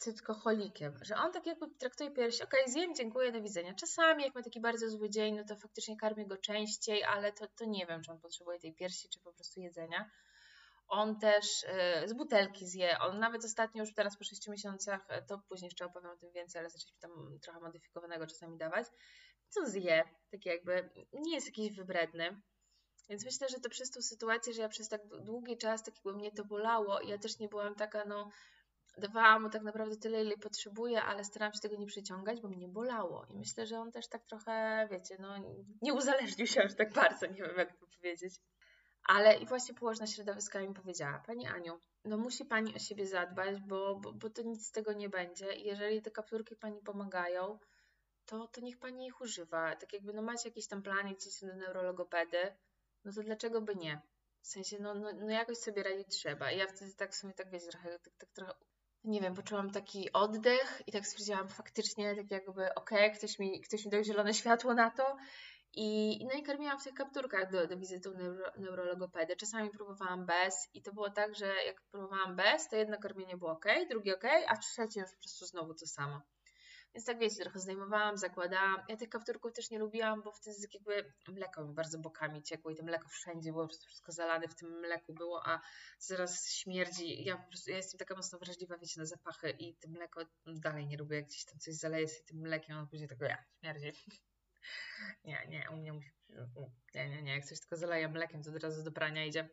[0.04, 3.74] cytkoholikiem, że on tak jakby traktuje pierś, ok, zjem, dziękuję, do widzenia.
[3.74, 7.48] Czasami jak ma taki bardzo zły dzień, no to faktycznie karmię go częściej, ale to,
[7.48, 10.10] to nie wiem, czy on potrzebuje tej piersi, czy po prostu jedzenia.
[10.88, 11.64] On też
[12.04, 15.68] y, z butelki zje, on nawet ostatnio już teraz po 6 miesiącach, e, to później
[15.68, 18.88] jeszcze opowiem o tym więcej, ale zaczęliśmy tam trochę modyfikowanego czasami dawać,
[19.50, 22.42] co zje, tak jakby nie jest jakiś wybredny.
[23.10, 26.14] Więc myślę, że to przez tą sytuację, że ja przez tak długi czas tak jakby
[26.14, 28.30] mnie to bolało ja też nie byłam taka, no
[28.98, 32.68] dawałam mu tak naprawdę tyle, ile potrzebuje, ale starałam się tego nie przyciągać, bo mnie
[32.68, 33.26] bolało.
[33.30, 35.38] I myślę, że on też tak trochę, wiecie, no
[35.82, 38.34] nie uzależnił się aż tak bardzo, nie wiem jak to powiedzieć.
[39.04, 43.60] Ale i właśnie położna środowiska mi powiedziała, Pani Aniu, no musi Pani o siebie zadbać,
[43.62, 45.54] bo, bo, bo to nic z tego nie będzie.
[45.54, 47.60] I jeżeli te kapturki Pani pomagają,
[48.26, 49.76] to, to niech Pani ich używa.
[49.76, 52.56] Tak jakby, no macie jakiś tam plan, idziecie do neurologopedy,
[53.06, 54.02] no to dlaczego by nie?
[54.42, 56.52] W sensie, no, no, no jakoś sobie radzić trzeba.
[56.52, 58.54] I ja wtedy tak w sumie tak, wiecie, trochę, tak, tak trochę
[59.04, 63.62] nie wiem, poczułam taki oddech i tak stwierdziłam faktycznie, tak jakby okej, okay, ktoś, mi,
[63.62, 65.18] ktoś mi dał zielone światło na to
[65.76, 69.36] i, no i karmiłam w tych kapturkach do, do wizyty u neuro, neurologopedy.
[69.36, 73.52] Czasami próbowałam bez i to było tak, że jak próbowałam bez, to jedno karmienie było
[73.52, 76.22] ok, drugie ok, a trzecie już po prostu znowu to samo.
[76.96, 78.82] Więc tak wiecie, trochę zdejmowałam, zakładałam.
[78.90, 82.76] Ja tych kapturków też nie lubiłam, bo wtedy jakby mleko mi bardzo bokami ciekło i
[82.76, 85.62] to mleko wszędzie było, wszystko zalane w tym mleku było, a
[86.00, 87.24] zaraz śmierdzi.
[87.24, 90.88] Ja po prostu, ja jestem taka mocno wrażliwa, wiecie, na zapachy i to mleko dalej
[90.88, 93.92] nie lubię, jak gdzieś tam coś zaleje się tym mlekiem, a później tego ja, śmierdzi.
[95.24, 96.12] Nie, nie, u mnie musi,
[96.96, 99.50] nie, nie, nie, jak coś tylko zaleje mlekiem, to od razu do prania idzie.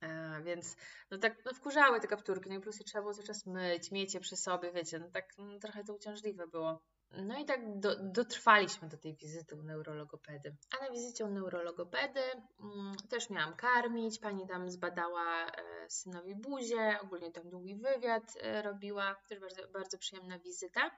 [0.00, 0.76] E, więc
[1.10, 3.90] no tak no wkurzały te kapturki, no i plus je trzeba było cały czas myć,
[3.90, 6.82] mieć je przy sobie, wiecie, no tak no, trochę to uciążliwe było.
[7.10, 10.56] No i tak do, dotrwaliśmy do tej wizyty u neurologopedy.
[10.78, 12.20] A na wizycie u neurologopedy
[12.60, 18.62] mm, też miałam karmić, pani tam zbadała e, synowi buzię, ogólnie tam długi wywiad e,
[18.62, 20.90] robiła, też bardzo, bardzo przyjemna wizyta.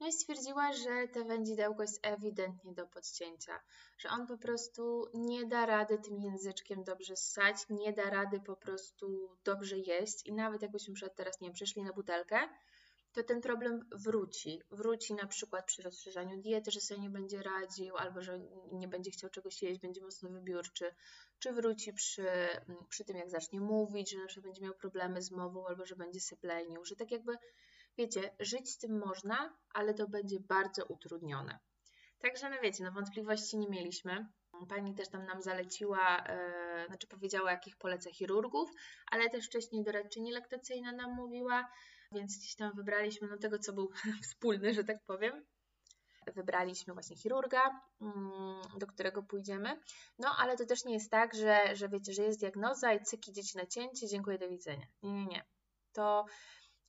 [0.00, 3.60] No i stwierdziła, że te wędzidełko jest ewidentnie do podcięcia,
[3.98, 8.56] że on po prostu nie da rady tym języczkiem dobrze ssać, nie da rady po
[8.56, 12.48] prostu dobrze jeść i nawet jakbyśmy teraz nie przyszli na butelkę,
[13.12, 14.62] to ten problem wróci.
[14.70, 18.40] Wróci na przykład przy rozszerzaniu diety, że sobie nie będzie radził, albo że
[18.72, 20.94] nie będzie chciał czegoś jeść, będzie mocno wybiórczy,
[21.38, 22.28] czy wróci przy,
[22.88, 25.96] przy tym, jak zacznie mówić, że na przykład będzie miał problemy z mową, albo że
[25.96, 27.32] będzie syplenił, że tak jakby
[27.98, 31.58] Wiecie, żyć z tym można, ale to będzie bardzo utrudnione.
[32.18, 34.26] Także, no wiecie, no wątpliwości nie mieliśmy.
[34.68, 36.24] Pani też tam nam zaleciła,
[36.80, 38.70] yy, znaczy powiedziała, jakich poleca chirurgów,
[39.10, 41.70] ale też wcześniej doradczyni laktacyjna nam mówiła,
[42.12, 43.90] więc gdzieś tam wybraliśmy no tego, co był
[44.22, 45.44] wspólny, że tak powiem.
[46.34, 49.80] wybraliśmy właśnie chirurga, mm, do którego pójdziemy.
[50.18, 53.32] No, ale to też nie jest tak, że, że wiecie, że jest diagnoza i cyki
[53.32, 54.86] dzieci na cięcie, dziękuję, do widzenia.
[55.02, 55.44] Nie, nie, nie.
[55.92, 56.26] To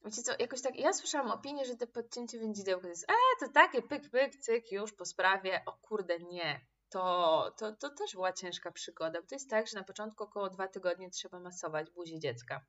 [0.06, 3.52] Wiecie co, jakoś tak, ja słyszałam opinię, że te podcięcie wędzidełka to jest, e, to
[3.54, 6.62] takie pyk, pyk, cyk, już po sprawie, o kurde, nie.
[6.90, 10.50] To, to, to też była ciężka przygoda, bo to jest tak, że na początku około
[10.50, 12.66] dwa tygodnie trzeba masować buzi dziecka.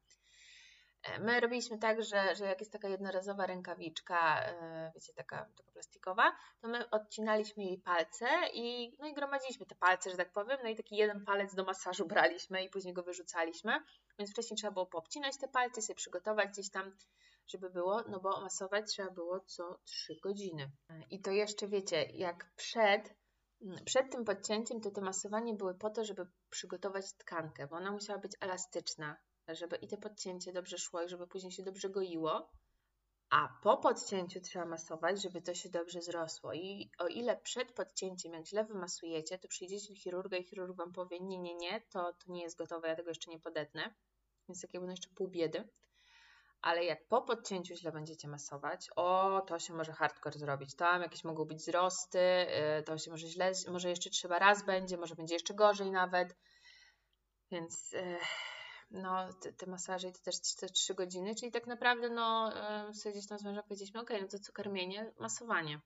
[1.03, 5.73] E, my robiliśmy tak, że, że jak jest taka jednorazowa rękawiczka, e, wiecie, taka, taka
[5.73, 10.59] plastikowa, to my odcinaliśmy jej palce i, no i gromadziliśmy te palce, że tak powiem,
[10.63, 13.73] no i taki jeden palec do masażu braliśmy i później go wyrzucaliśmy,
[14.19, 16.97] więc wcześniej trzeba było poobcinać te palce, sobie przygotować gdzieś tam,
[17.47, 20.71] żeby było, no bo masować trzeba było co 3 godziny.
[21.11, 23.15] I to jeszcze wiecie, jak przed,
[23.85, 28.19] przed tym podcięciem, to to masowanie były po to, żeby przygotować tkankę, bo ona musiała
[28.19, 29.17] być elastyczna,
[29.49, 32.51] żeby i te podcięcie dobrze szło i żeby później się dobrze goiło,
[33.31, 36.53] a po podcięciu trzeba masować, żeby to się dobrze zrosło.
[36.53, 40.93] I o ile przed podcięciem, jak źle wymasujecie, to przyjdziecie do chirurga i chirurg Wam
[40.93, 43.95] powie, nie, nie, nie, to, to nie jest gotowe, ja tego jeszcze nie podetnę.
[44.49, 45.69] Więc takie będą jeszcze pół biedy.
[46.63, 50.77] Ale jak po podcięciu źle będziecie masować, o, to się może hardcore zrobić.
[50.77, 52.19] Tam jakieś mogą być wzrosty,
[52.79, 56.37] y, to się może źle, może jeszcze trzeba raz będzie, może będzie jeszcze gorzej nawet.
[57.51, 57.93] Więc...
[57.93, 58.19] Yy
[58.91, 62.53] no, te, te masaże i to też te 3 godziny, czyli tak naprawdę no,
[62.95, 65.81] sobie gdzieś tam z mężem powiedzieliśmy, ok, no to co karmienie, masowanie.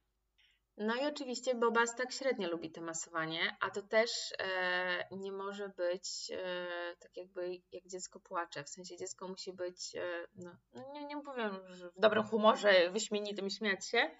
[0.76, 5.68] No i oczywiście Bobas tak średnio lubi to masowanie, a to też e, nie może
[5.68, 8.64] być e, tak jakby jak dziecko płacze.
[8.64, 12.90] W sensie dziecko musi być, e, no, no nie, nie powiem, że w dobrym humorze,
[12.90, 14.10] wyśmienitym śmiać się,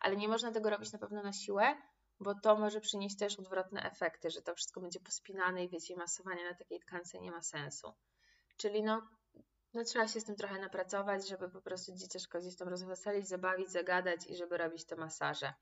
[0.00, 1.76] ale nie można tego robić na pewno na siłę,
[2.20, 6.44] bo to może przynieść też odwrotne efekty, że to wszystko będzie pospinane i wiecie, masowanie
[6.44, 7.92] na takiej tkance nie ma sensu.
[8.56, 9.08] Czyli no,
[9.74, 13.70] no trzeba się z tym trochę napracować, żeby po prostu dzieciaczko gdzieś tam rozweselić, zabawić,
[13.70, 15.54] zagadać i żeby robić te masaże.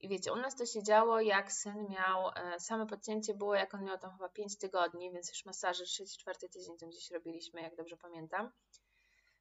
[0.00, 3.74] I wiecie, u nas to się działo, jak syn miał, e, same podcięcie było, jak
[3.74, 7.76] on miał tam chyba 5 tygodni, więc już masaże 3-4 tydzień tam gdzieś robiliśmy, jak
[7.76, 8.52] dobrze pamiętam.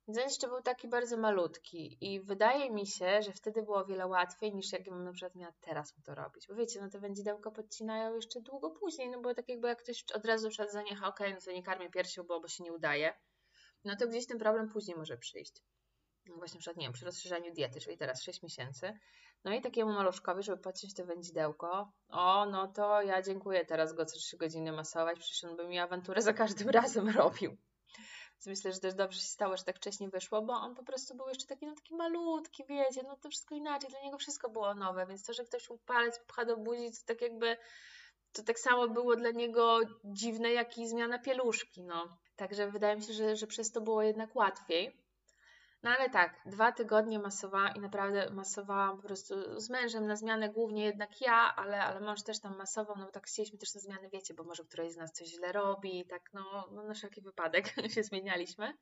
[0.08, 3.86] Więc on jeszcze był taki bardzo malutki i wydaje mi się, że wtedy było o
[3.86, 6.48] wiele łatwiej niż jakbym na przykład miała teraz mu to robić.
[6.48, 10.06] Bo wiecie, no te wędzidełka podcinają jeszcze długo później, no bo tak jakby jak ktoś
[10.14, 12.74] od razu przed zaniecha, okej, okay, no to nie karmię piersią, bo, bo się nie
[12.74, 13.14] udaje,
[13.84, 15.64] no to gdzieś ten problem później może przyjść.
[16.38, 19.00] Właśnie na przykład, nie wiem, przy rozszerzaniu diety, czyli teraz 6 miesięcy,
[19.44, 24.06] no i takiemu maluszkowi, żeby podciąć to wędzidełko, o, no to ja dziękuję teraz go
[24.06, 27.58] co 3 godziny masować, przecież on by mi awanturę za każdym razem robił.
[28.40, 31.16] Więc myślę, że też dobrze się stało, że tak wcześnie wyszło, bo on po prostu
[31.16, 34.76] był jeszcze taki, no taki malutki, wiecie, no to wszystko inaczej, dla niego wszystko było
[34.76, 37.58] nowe, więc to, że ktoś mu palec pcha do buzi, to tak jakby,
[38.34, 42.18] to tak samo było dla niego dziwne, jak i zmiana pieluszki, no.
[42.36, 45.09] Także wydaje mi się, że, że przez to było jednak łatwiej.
[45.84, 50.50] No ale tak, dwa tygodnie masowałam i naprawdę masowałam po prostu z mężem na zmianę,
[50.50, 53.82] głównie jednak ja, ale, ale mąż też tam masował, no bo tak chcieliśmy też na
[53.82, 57.22] zmianę, wiecie, bo może któraś z nas coś źle robi, tak no, no na wszelki
[57.22, 57.66] wypadek
[57.96, 58.74] się zmienialiśmy.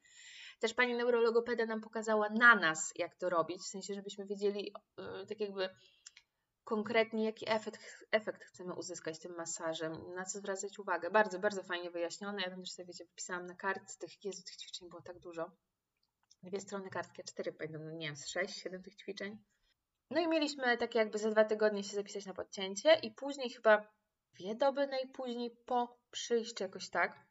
[0.60, 5.26] Też pani neurologopeda nam pokazała na nas, jak to robić, w sensie, żebyśmy wiedzieli yy,
[5.26, 5.70] tak jakby
[6.64, 11.12] konkretnie, jaki efekt, efekt chcemy uzyskać tym masażem, na co zwracać uwagę.
[11.12, 12.42] Bardzo, bardzo fajnie wyjaśnione.
[12.42, 15.52] Ja tam też sobie, wiecie, wypisałam na kartce tych, Jezu, tych ćwiczeń było tak dużo
[16.44, 19.38] dwie strony kartki, cztery pamiętam, no nie wiem, z sześć, siedem tych ćwiczeń.
[20.10, 23.88] No i mieliśmy takie jakby za dwa tygodnie się zapisać na podcięcie i później chyba
[24.34, 27.26] dwie doby najpóźniej po przyjściu jakoś tak,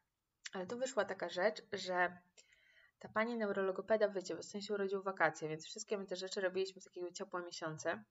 [0.53, 2.17] ale tu wyszła taka rzecz, że
[2.99, 7.11] ta pani neurologopeda, wiecie, w sensie urodził wakacje, więc wszystkie my te rzeczy robiliśmy takiego
[7.11, 8.03] ciepłe miesiące.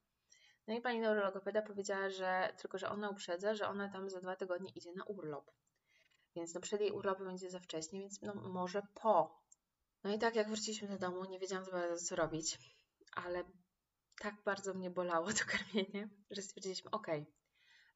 [0.66, 4.36] No i pani neurologopeda powiedziała, że tylko, że ona uprzedza, że ona tam za dwa
[4.36, 5.50] tygodnie idzie na urlop.
[6.36, 9.42] Więc no przed jej urlopem będzie za wcześnie, więc no może po.
[10.06, 12.58] No i tak jak wróciliśmy do domu, nie wiedziałam bardzo co robić,
[13.12, 13.44] ale
[14.20, 17.06] tak bardzo mnie bolało to karmienie, że stwierdziliśmy, ok,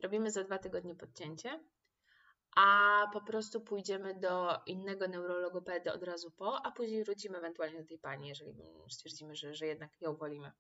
[0.02, 1.60] robimy za dwa tygodnie podcięcie,
[2.56, 7.88] a po prostu pójdziemy do innego neurologopedy od razu po, a później wrócimy ewentualnie do
[7.88, 8.54] tej pani, jeżeli
[8.88, 10.52] stwierdzimy, że, że jednak ją wolimy.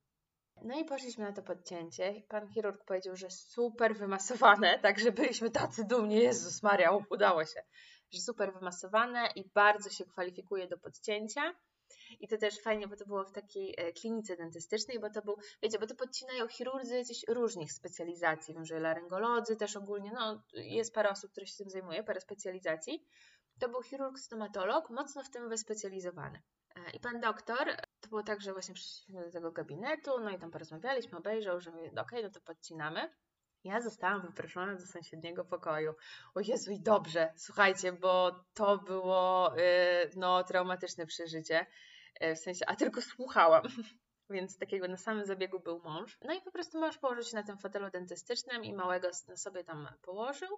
[0.62, 5.84] No i poszliśmy na to podcięcie pan chirurg powiedział, że super wymasowane, także byliśmy tacy
[5.84, 7.62] dumni, Jezus Maria, udało się
[8.10, 11.54] że super wymasowane i bardzo się kwalifikuje do podcięcia.
[12.20, 15.36] I to też fajnie, bo to było w takiej e, klinice dentystycznej, bo to był,
[15.62, 20.94] wiecie, bo to podcinają chirurdzy gdzieś różnych specjalizacji, wiem, że laryngolodzy też ogólnie, no jest
[20.94, 23.06] parę osób, które się tym zajmuje, parę specjalizacji.
[23.58, 26.42] To był chirurg stomatolog, mocno w tym wyspecjalizowany.
[26.76, 30.38] E, I pan doktor, to było tak, że właśnie przyszliśmy do tego gabinetu, no i
[30.38, 33.10] tam porozmawialiśmy, obejrzał, że okej, okay, no to podcinamy.
[33.64, 35.94] Ja zostałam wyproszona do sąsiedniego pokoju.
[36.34, 41.66] O Jezu, i dobrze, słuchajcie, bo to było y, no, traumatyczne przeżycie.
[42.22, 43.62] Y, w sensie, a tylko słuchałam.
[44.30, 46.18] więc takiego na samym zabiegu był mąż.
[46.24, 49.88] No i po prostu mąż położył się na tym fotelu dentystycznym i małego sobie tam
[50.02, 50.48] położył.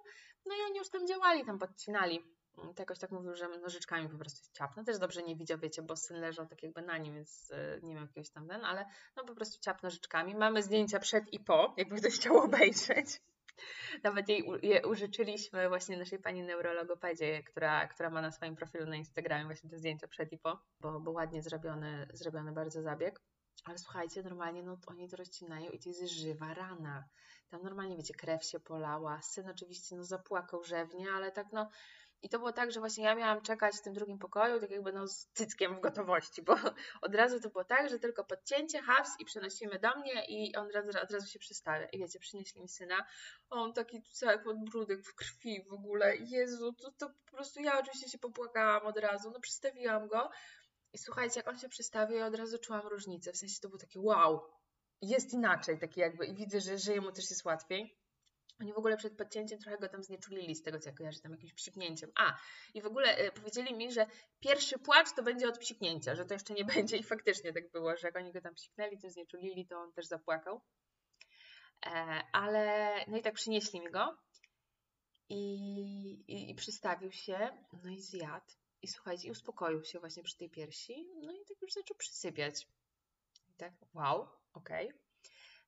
[0.45, 2.23] No i oni już tam działali, tam podcinali.
[2.55, 4.83] To jakoś tak mówił, że nożyczkami po prostu ciapno.
[4.83, 7.95] Też dobrze nie widział, wiecie, bo syn leżał tak jakby na nim, więc e, nie
[7.95, 8.85] miał jakiegoś tam ten, ale
[9.15, 10.35] no po prostu ciap nożyczkami.
[10.35, 13.21] Mamy zdjęcia przed i po, jakby ktoś chciał obejrzeć.
[14.03, 18.95] Nawet jej je użyczyliśmy właśnie naszej pani neurologopedzie, która, która ma na swoim profilu na
[18.95, 23.21] Instagramie właśnie te zdjęcia przed i po, bo, bo ładnie zrobiony, zrobiony bardzo zabieg.
[23.65, 27.09] Ale słuchajcie, normalnie no, oni to rozcinają i to jest żywa rana.
[27.49, 29.21] Tam normalnie, wiecie, krew się polała.
[29.21, 31.69] Syn oczywiście no, zapłakał rzewnie, ale tak no
[32.23, 34.93] i to było tak, że właśnie ja miałam czekać w tym drugim pokoju, tak jakby
[34.93, 36.55] no z cyckiem w gotowości, bo
[37.01, 40.67] od razu to było tak, że tylko podcięcie, haps i przenosimy do mnie i on
[40.67, 41.85] od razu, od razu się przystawia.
[41.85, 43.05] I wiecie, przynieśli mi syna,
[43.49, 48.09] on taki cały podbródek w krwi w ogóle, Jezu, to, to po prostu ja oczywiście
[48.09, 50.29] się popłakałam od razu, no przystawiłam go.
[50.93, 53.79] I słuchajcie, jak on się przystawił, ja od razu czułam różnicę, w sensie to było
[53.79, 54.41] takie wow,
[55.01, 56.25] jest inaczej, taki jakby.
[56.25, 58.02] I widzę, że, że jemu też jest łatwiej.
[58.61, 61.31] Oni w ogóle przed podcięciem trochę go tam znieczulili z tego, co ja kojarzę, tam
[61.31, 62.11] jakimś psiknięciem.
[62.15, 62.37] A,
[62.73, 64.07] i w ogóle y, powiedzieli mi, że
[64.39, 67.97] pierwszy płacz to będzie od psiknięcia, że to jeszcze nie będzie i faktycznie tak było,
[67.97, 70.61] że jak oni go tam psiknęli, to znieczulili, to on też zapłakał.
[71.85, 71.89] E,
[72.31, 74.17] ale, no i tak przynieśli mi go
[75.29, 75.43] i,
[76.27, 77.49] i, i przystawił się,
[77.83, 78.53] no i zjadł.
[78.81, 82.67] I słuchajcie, i uspokoił się właśnie przy tej piersi, no i tak już zaczął przysypiać.
[83.49, 84.87] I tak, wow, okej.
[84.87, 85.02] Okay.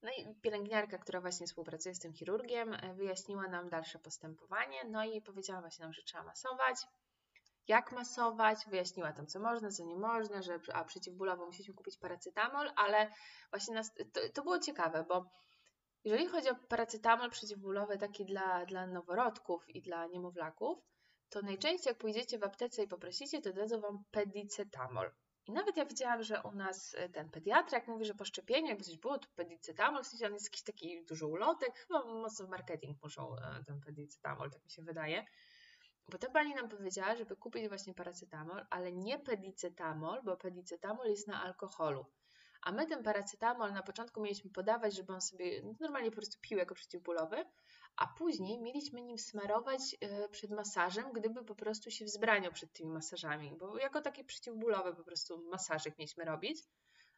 [0.05, 5.05] No i pielęgniarka, która właśnie współpracuje z tym chirurgiem, e, wyjaśniła nam dalsze postępowanie, no
[5.05, 6.77] i powiedziała właśnie nam, że trzeba masować.
[7.67, 8.57] Jak masować?
[8.67, 13.11] Wyjaśniła tam, co można, co nie można, że a przeciwbólowo musieliśmy kupić paracetamol, ale
[13.49, 15.29] właśnie nas, to, to było ciekawe, bo
[16.03, 20.79] jeżeli chodzi o paracetamol przeciwbólowy taki dla, dla noworodków i dla niemowlaków,
[21.29, 25.11] to najczęściej jak pójdziecie w aptece i poprosicie, to dadzą Wam pedicetamol.
[25.47, 28.67] I nawet ja widziałam, że u nas e, ten pediatra, jak mówi, że po szczepieniu,
[28.67, 32.45] jakby coś było, to pedicetamol, w sensie on jest jakiś taki duży ulotek, chyba mocno
[32.45, 35.25] w marketing muszą e, ten pedicetamol, tak mi się wydaje.
[36.09, 41.27] Bo ta pani nam powiedziała, żeby kupić właśnie paracetamol, ale nie pedicetamol, bo pedicetamol jest
[41.27, 42.05] na alkoholu.
[42.61, 46.57] A my ten paracetamol na początku mieliśmy podawać, żeby on sobie normalnie po prostu pił
[46.57, 47.45] jako przeciwbólowy,
[47.97, 52.89] a później mieliśmy nim smarować e, przed masażem, gdyby po prostu się wzbraniał przed tymi
[52.89, 56.63] masażami, bo jako taki przeciwbólowy po prostu masażyk mieliśmy robić,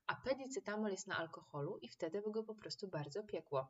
[0.07, 3.67] a pedicetamol jest na alkoholu i wtedy by go po prostu bardzo piekło.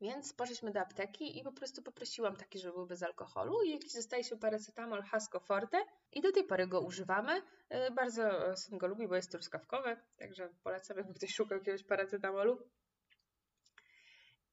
[0.00, 3.92] Więc poszliśmy do apteki i po prostu poprosiłam taki, żeby był bez alkoholu i jakiś
[3.92, 7.42] zostaje się paracetamol Hasco Forte i do tej pory go używamy.
[7.68, 8.22] E, bardzo
[8.56, 12.58] syn go lubi, bo jest truskawkowy, także polecam, jakby ktoś szukał jakiegoś paracetamolu.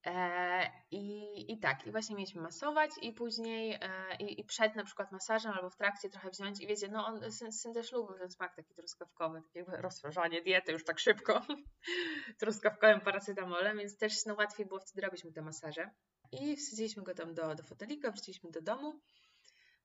[0.05, 4.83] E, I, I tak, i właśnie mieliśmy masować i później e, i, i, przed na
[4.83, 8.17] przykład masażem albo w trakcie trochę wziąć i wiecie, no on, syn, syn też lubił
[8.17, 11.41] ten smak taki truskawkowy, takie rozszerzanie diety już tak szybko
[12.39, 15.91] truskawkowym paracetamolem, więc też no, łatwiej było wtedy robić mu te masaże.
[16.31, 18.99] I wsadziliśmy go tam do, do fotelika, wróciliśmy do domu,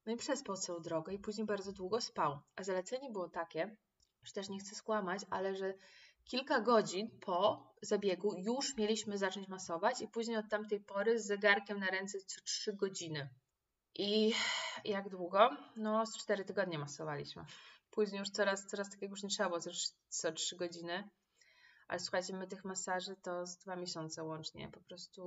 [0.06, 2.40] no i przespał całą drogę i później bardzo długo spał.
[2.56, 3.76] A zalecenie było takie,
[4.22, 5.74] że też nie chcę skłamać, ale że
[6.24, 11.78] kilka godzin po zabiegu już mieliśmy zacząć masować i później od tamtej pory z zegarkiem
[11.78, 13.28] na ręce co 3 godziny.
[13.94, 14.32] I
[14.84, 15.50] jak długo?
[15.76, 17.44] No, z 4 tygodnie masowaliśmy.
[17.90, 19.60] Później już coraz, coraz takiego już nie trzeba było,
[20.08, 21.10] co 3 godziny.
[21.88, 24.68] Ale słuchajcie, my tych masaży to z 2 miesiące łącznie.
[24.68, 25.22] Po prostu,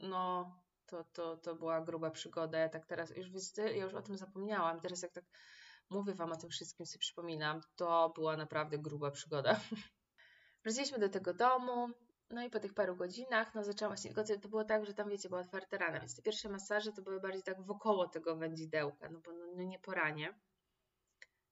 [0.00, 0.54] no,
[0.86, 2.58] to, to, to była gruba przygoda.
[2.58, 4.80] Ja tak teraz, już widzę, ja już o tym zapomniałam.
[4.80, 5.24] Teraz jak tak
[5.90, 9.60] mówię Wam o tym wszystkim, sobie przypominam, to była naprawdę gruba przygoda.
[10.64, 11.88] Wróciliśmy do tego domu,
[12.30, 15.08] no i po tych paru godzinach, no zaczęłam właśnie, tylko to było tak, że tam
[15.08, 19.10] wiecie, była otwarta rana, więc te pierwsze masaże to były bardziej tak wokoło tego wędzidełka,
[19.10, 20.34] no bo no, no nie poranie.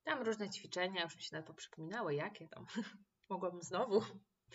[0.05, 2.66] Tam różne ćwiczenia, już mi się na to przypominały, jakie tam.
[3.29, 4.03] Mogłabym znowu.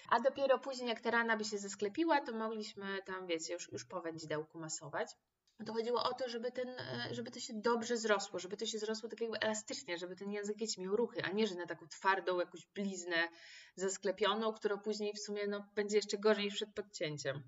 [0.09, 3.85] A dopiero później, jak ta rana by się zesklepiła, to mogliśmy tam, wiecie, już, już
[3.85, 5.15] po wędzidełku masować
[5.65, 8.79] to chodziło o to, żeby, ten, e, żeby to się dobrze zrosło, żeby to się
[8.79, 11.87] zrosło tak jakby elastycznie, żeby ten język wiecie, miał ruchy, a nie, że na taką
[11.87, 13.27] twardą jakąś bliznę
[13.75, 17.43] zasklepioną, która później w sumie no, będzie jeszcze gorzej przed podcięciem.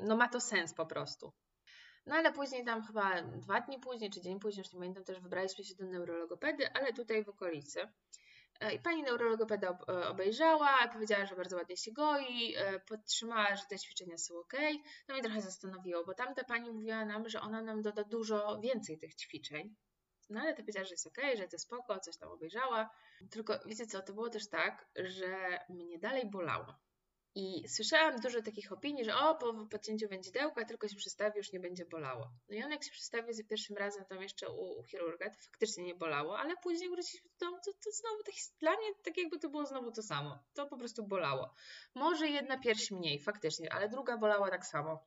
[0.00, 1.32] No ma to sens po prostu.
[2.06, 5.20] No ale później tam chyba dwa dni później, czy dzień później, już nie pamiętam, też
[5.20, 7.80] wybraliśmy się do neurologopedy, ale tutaj w okolicy.
[8.60, 13.62] E, I pani neurologopeda e, obejrzała, powiedziała, że bardzo ładnie się goi, e, podtrzymała, że
[13.70, 14.52] te ćwiczenia są ok.
[15.08, 18.98] No i trochę zastanowiło, bo tamta pani mówiła nam, że ona nam doda dużo więcej
[18.98, 19.76] tych ćwiczeń.
[20.30, 22.90] No ale to powiedziała, że jest ok, że to spoko, coś tam obejrzała.
[23.30, 26.74] Tylko wiecie co, to było też tak, że mnie dalej bolało.
[27.34, 31.60] I słyszałam dużo takich opinii, że o, po podcięciu wędzidełka tylko się przystawi, już nie
[31.60, 32.30] będzie bolało.
[32.48, 35.36] No i on jak się przystawił za pierwszym razem tam jeszcze u, u chirurga, to
[35.50, 39.16] faktycznie nie bolało, ale później wróciliśmy do domu, to, to znowu tak, dla mnie tak
[39.16, 40.38] jakby to było znowu to samo.
[40.54, 41.54] To po prostu bolało.
[41.94, 45.04] Może jedna pierś mniej, faktycznie, ale druga bolała tak samo.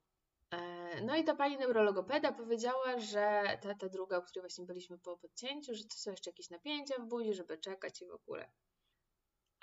[0.52, 4.98] E, no i ta pani neurologopeda powiedziała, że ta, ta druga, u której właśnie byliśmy
[4.98, 8.52] po podcięciu, że to są jeszcze jakieś napięcia w buzi, żeby czekać i w ogóle.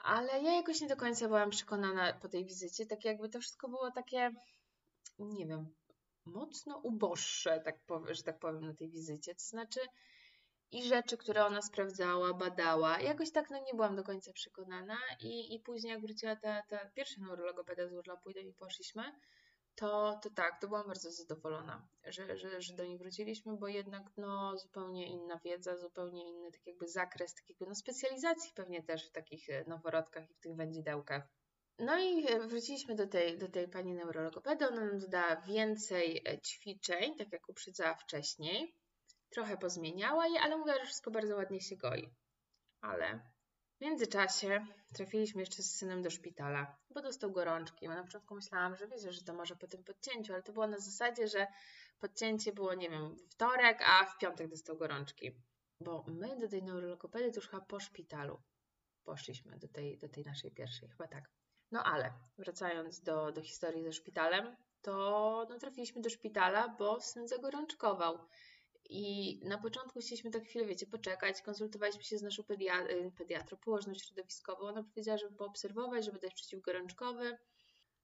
[0.03, 3.69] Ale ja jakoś nie do końca byłam przekonana po tej wizycie, tak jakby to wszystko
[3.69, 4.31] było takie,
[5.19, 5.75] nie wiem,
[6.25, 9.35] mocno uboższe, tak powiem, że tak powiem, na tej wizycie.
[9.35, 9.81] To znaczy
[10.71, 13.01] i rzeczy, które ona sprawdzała, badała.
[13.01, 16.91] Jakoś tak no nie byłam do końca przekonana i, i później jak wróciła ta, ta
[16.91, 19.03] pierwsza neurologopeda z urlopu i poszliśmy,
[19.79, 24.03] to, to tak, to byłam bardzo zadowolona, że, że, że do niej wróciliśmy, bo jednak
[24.16, 29.12] no, zupełnie inna wiedza, zupełnie inny tak jakby zakres takiego no, specjalizacji pewnie też w
[29.12, 31.29] takich e, noworodkach i w tych wędzidełkach.
[31.79, 36.41] No i e, wróciliśmy do tej, do tej pani neurologopedy, ona nam dodała więcej e,
[36.41, 38.74] ćwiczeń, tak jak uprzedzała wcześniej.
[39.31, 42.14] Trochę pozmieniała je, ale mówiła, że wszystko bardzo ładnie się goi.
[42.81, 43.20] Ale
[43.79, 47.85] w międzyczasie trafiliśmy jeszcze z synem do szpitala, bo dostał gorączki.
[47.85, 50.66] Ja na początku myślałam, że wiecie, że to może po tym podcięciu, ale to było
[50.66, 51.47] na zasadzie, że
[51.99, 55.31] podcięcie było, nie wiem, wtorek, a w piątek dostał gorączki.
[55.81, 58.43] Bo my do tej neurologopedy to już chyba po szpitalu
[59.05, 61.31] poszliśmy, do tej, do tej naszej pierwszej, chyba tak.
[61.70, 67.29] No ale wracając do, do historii ze szpitalem, to no, trafiliśmy do szpitala, bo syn
[67.29, 68.18] zagorączkował.
[68.91, 71.43] I na początku chcieliśmy tak chwilę, wiecie, poczekać.
[71.43, 74.61] Konsultowaliśmy się z naszą pedia y, pediatrą, położną środowiskową.
[74.61, 77.39] Ona powiedziała, żeby poobserwować, żeby dać przeciwgorączkowy.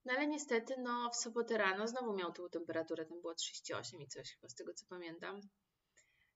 [0.04, 4.08] No ale niestety, no w sobotę rano znowu miał tą temperaturę, tam było 38 i
[4.08, 5.40] coś chyba z tego co pamiętam.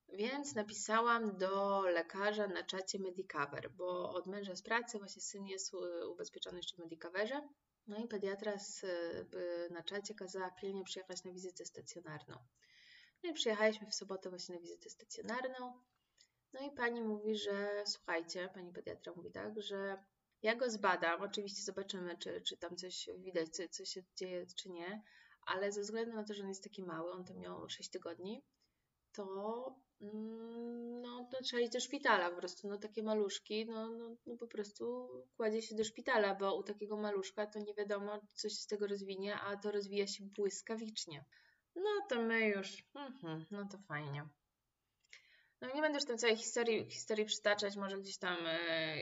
[0.08, 5.74] Więc napisałam do lekarza na czacie Medicover, bo od męża z pracy właśnie syn jest
[6.10, 7.48] ubezpieczony jeszcze w Medicoverze.
[7.86, 12.36] No i pediatra z, y, na czacie kazała pilnie przyjechać na wizytę stacjonarną.
[13.24, 15.72] No i przyjechaliśmy w sobotę właśnie na wizytę stacjonarną.
[16.52, 20.04] No i pani mówi, że słuchajcie, pani pediatra mówi tak, że
[20.42, 24.70] ja go zbadam, oczywiście zobaczymy, czy, czy tam coś widać, co, co się dzieje, czy
[24.70, 25.02] nie,
[25.46, 28.42] ale ze względu na to, że on jest taki mały, on tam miał 6 tygodni,
[29.12, 34.16] to mm, no, to trzeba iść do szpitala po prostu, no takie maluszki, no, no,
[34.26, 38.48] no po prostu kładzie się do szpitala, bo u takiego maluszka to nie wiadomo, co
[38.48, 41.24] się z tego rozwinie, a to rozwija się błyskawicznie.
[41.76, 44.28] No to my już, mhm, no to fajnie.
[45.60, 48.96] No nie będę już tej całej historii, historii przytaczać, może gdzieś tam e,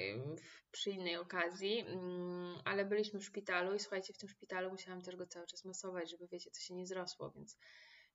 [0.70, 5.16] przy innej okazji, mm, ale byliśmy w szpitalu i słuchajcie, w tym szpitalu musiałam też
[5.16, 7.56] go cały czas masować, żeby wiecie, to się nie zrosło, więc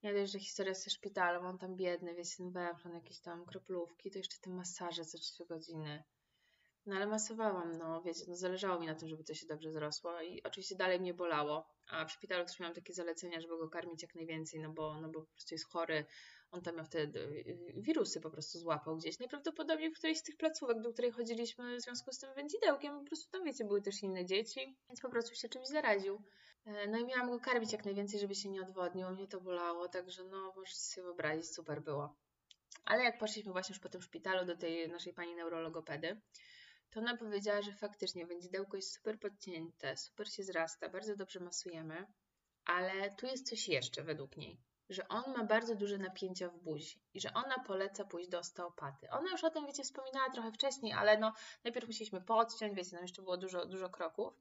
[0.04, 4.12] nie dość, że historia ze szpitalem, on tam biedny, wiecie, ten węflon, jakieś tam kroplówki,
[4.12, 6.04] to jeszcze te masaże co 3 godziny.
[6.86, 10.22] No ale masowałam, no wiecie, no zależało mi na tym, żeby to się dobrze zrosło
[10.22, 14.02] i oczywiście dalej mnie bolało, a w szpitalu też miałam takie zalecenia, żeby go karmić
[14.02, 16.06] jak najwięcej, no bo, no bo po prostu jest chory,
[16.52, 20.38] on tam miał wtedy y, wirusy po prostu złapał gdzieś, najprawdopodobniej w którejś z tych
[20.38, 24.04] placówek, do której chodziliśmy w związku z tym wędzidełkiem, po prostu tam wiecie, były też
[24.04, 26.22] inne dzieci, więc po prostu się czymś zaraził.
[26.66, 29.88] E, no i miałam go karmić jak najwięcej, żeby się nie odwodnił, mnie to bolało,
[29.88, 32.16] także no możecie sobie wyobrazić, super było.
[32.86, 36.22] Ale jak poszliśmy właśnie już po tym szpitalu do tej naszej pani neurologopedy,
[36.92, 42.08] to ona powiedziała, że faktycznie wędzidełko jest super podcięte, super się zrasta, bardzo dobrze masujemy,
[42.66, 47.02] ale tu jest coś jeszcze według niej, że on ma bardzo duże napięcia w buzi
[47.14, 49.10] i że ona poleca pójść do osteopaty.
[49.10, 51.34] Ona już o tym, wiecie, wspominała trochę wcześniej, ale no
[51.64, 54.34] najpierw musieliśmy podciąć, wiecie, nam jeszcze było dużo, dużo kroków.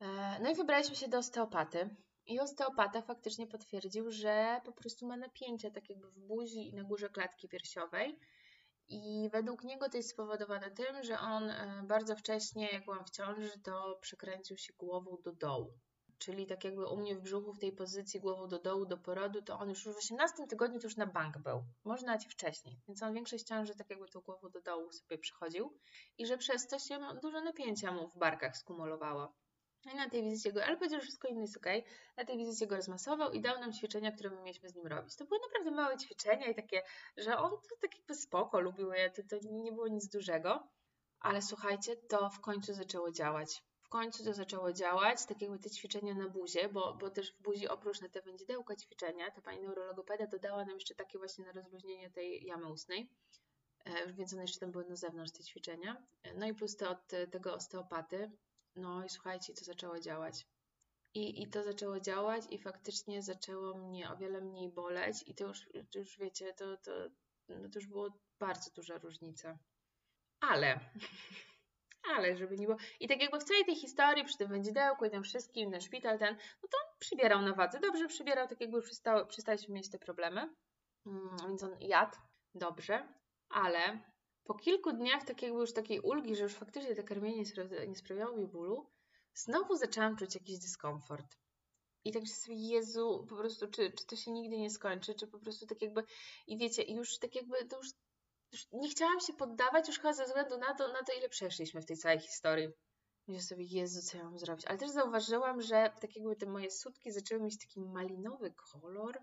[0.00, 1.96] E, no i wybraliśmy się do osteopaty.
[2.26, 6.84] I osteopata faktycznie potwierdził, że po prostu ma napięcia tak jakby w buzi i na
[6.84, 8.18] górze klatki piersiowej
[8.90, 13.10] i według niego to jest spowodowane tym, że on e, bardzo wcześnie, jak byłam w
[13.10, 15.72] ciąży, to przekręcił się głową do dołu.
[16.18, 19.42] Czyli tak jakby u mnie w brzuchu, w tej pozycji głową do dołu, do porodu,
[19.42, 21.64] to on już w 18 tygodniu to już na bank był.
[21.84, 22.80] Może nawet wcześniej.
[22.88, 25.78] Więc on większość ciąży tak jakby tą głową do dołu sobie przechodził.
[26.18, 29.34] I że przez to się dużo napięcia mu w barkach skumulowało.
[29.84, 31.66] No i na tej wizycie go, ale powiedział, że wszystko inne jest ok.
[32.16, 35.16] Na tej wizycie go rozmasował i dał nam ćwiczenia, które my mieliśmy z nim robić.
[35.16, 36.82] To były naprawdę małe ćwiczenia i takie,
[37.16, 40.68] że on to tak jakby spoko lubił je, to, to nie było nic dużego.
[41.20, 43.62] Ale słuchajcie, to w końcu zaczęło działać.
[43.82, 47.42] W końcu to zaczęło działać, tak jakby te ćwiczenia na buzie, bo, bo też w
[47.42, 51.52] buzi oprócz na te wędzidełka ćwiczenia, ta pani neurologopeda dodała nam jeszcze takie właśnie na
[51.52, 53.10] rozluźnienie tej jamy ustnej
[53.84, 56.06] e, więc one jeszcze tam były na zewnątrz te ćwiczenia.
[56.22, 58.30] E, no i plus te od tego osteopaty,
[58.76, 60.46] no i słuchajcie, to zaczęło działać.
[61.14, 65.44] I, I to zaczęło działać i faktycznie zaczęło mnie o wiele mniej boleć i to
[65.44, 66.92] już, to już wiecie, to, to,
[67.48, 68.08] no to już było
[68.38, 69.58] bardzo duża różnica.
[70.40, 70.80] Ale,
[72.16, 72.78] ale żeby nie było.
[73.00, 76.18] I tak jakby w całej tej historii, przy tym wędzidełku i tym wszystkim, ten szpital
[76.18, 77.80] ten, no to on przybierał na wadze.
[77.80, 80.54] Dobrze przybierał, tak jakby przestało, przestaliśmy mieć te problemy.
[81.06, 82.16] Mm, więc on jadł
[82.54, 83.14] dobrze,
[83.48, 84.00] ale
[84.50, 87.44] po kilku dniach tak jakby już takiej ulgi, że już faktycznie te karmienie
[87.88, 88.90] nie sprawiało mi bólu,
[89.34, 91.36] znowu zaczęłam czuć jakiś dyskomfort.
[92.04, 95.38] I tak sobie, Jezu, po prostu, czy, czy to się nigdy nie skończy, czy po
[95.38, 96.02] prostu tak jakby,
[96.46, 97.88] i wiecie, już tak jakby, to już,
[98.52, 101.82] już nie chciałam się poddawać już chyba ze względu na to, na to, ile przeszliśmy
[101.82, 102.68] w tej całej historii.
[103.26, 104.66] Myślę sobie, Jezu, co ja mam zrobić?
[104.66, 109.22] Ale też zauważyłam, że tak jakby te moje sutki zaczęły mieć taki malinowy kolor.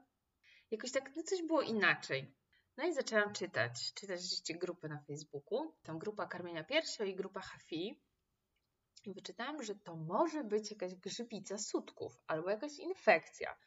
[0.71, 2.35] Jakoś tak, no coś było inaczej.
[2.77, 5.73] No i zaczęłam czytać, czytać rzeczywiście grupy na Facebooku.
[5.83, 8.01] Tam grupa karmienia piersią i grupa HAFI.
[9.05, 13.57] I wyczytałam, że to może być jakaś grzybica sutków albo jakaś infekcja,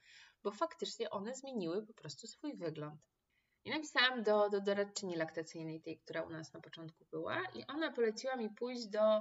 [0.42, 3.00] bo faktycznie one zmieniły po prostu swój wygląd.
[3.64, 7.92] I napisałam do, do doradczyni laktacyjnej, tej, która u nas na początku była, i ona
[7.92, 9.20] poleciła mi pójść do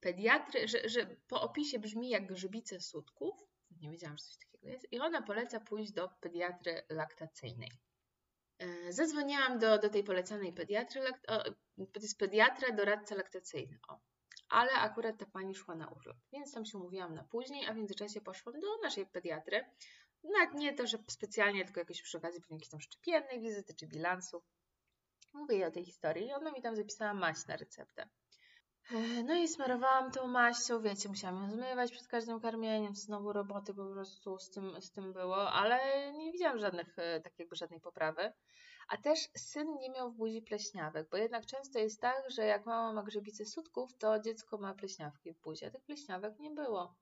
[0.00, 3.34] pediatry, że, że po opisie brzmi jak grzybice sutków.
[3.70, 4.92] Nie wiedziałam, że coś takiego jest.
[4.92, 7.70] I ona poleca pójść do pediatry laktacyjnej.
[8.60, 11.00] E, zadzwoniłam do, do tej polecanej pediatry,
[11.76, 13.78] to jest pediatra, doradca laktacyjny.
[13.88, 14.00] O.
[14.48, 17.76] Ale akurat ta pani szła na urlop, więc tam się umówiłam na później, a w
[17.76, 19.64] międzyczasie poszłam do naszej pediatry.
[20.24, 23.86] Nawet nie to, że specjalnie, tylko jakoś przy okazji pewnie jakiejś tam szczepiennej wizyty czy
[23.86, 24.42] bilansu.
[25.32, 28.08] Mówię jej o tej historii i ona mi tam zapisała maść na receptę.
[28.92, 33.74] E, no i smarowałam tą maścią, wiecie, musiałam ją zmywać przed każdym karmieniem, znowu roboty
[33.74, 35.78] po prostu z tym, z tym było, ale
[36.12, 38.32] nie widziałam żadnych, e, tak jakby żadnej poprawy.
[38.88, 42.66] A też syn nie miał w buzi pleśniawek, bo jednak często jest tak, że jak
[42.66, 46.94] mama ma grzybice sutków, to dziecko ma pleśniawki w buzi, a tych pleśniawek nie było.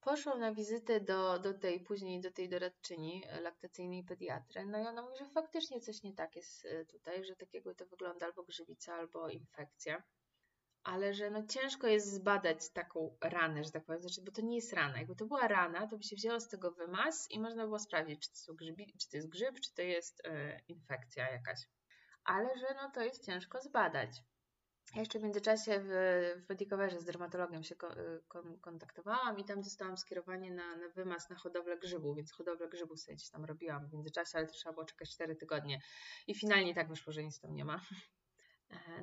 [0.00, 4.86] Poszłam na wizytę do, do tej, później do tej doradczyni e, laktacyjnej pediatry, no i
[4.86, 8.42] ona mówi, że faktycznie coś nie tak jest tutaj, że tak jakby to wygląda albo
[8.42, 10.02] grzybica, albo infekcja
[10.86, 14.56] ale że no ciężko jest zbadać taką ranę, że tak powiem, znaczy, bo to nie
[14.56, 14.98] jest rana.
[14.98, 18.22] Jakby to była rana, to by się wzięło z tego wymaz i można było sprawdzić,
[18.22, 21.60] czy to, są grzybi, czy to jest grzyb, czy to jest e, infekcja jakaś.
[22.24, 24.10] Ale że no to jest ciężko zbadać.
[24.94, 25.88] Ja jeszcze w międzyczasie w,
[26.48, 31.30] w z dermatologiem się ko, e, kon, kontaktowałam i tam dostałam skierowanie na, na wymaz
[31.30, 34.84] na hodowlę grzybu, więc hodowlę grzybu sobie tam robiłam w międzyczasie, ale to trzeba było
[34.84, 35.80] czekać 4 tygodnie.
[36.26, 37.80] I finalnie tak wyszło, że nic tam nie ma.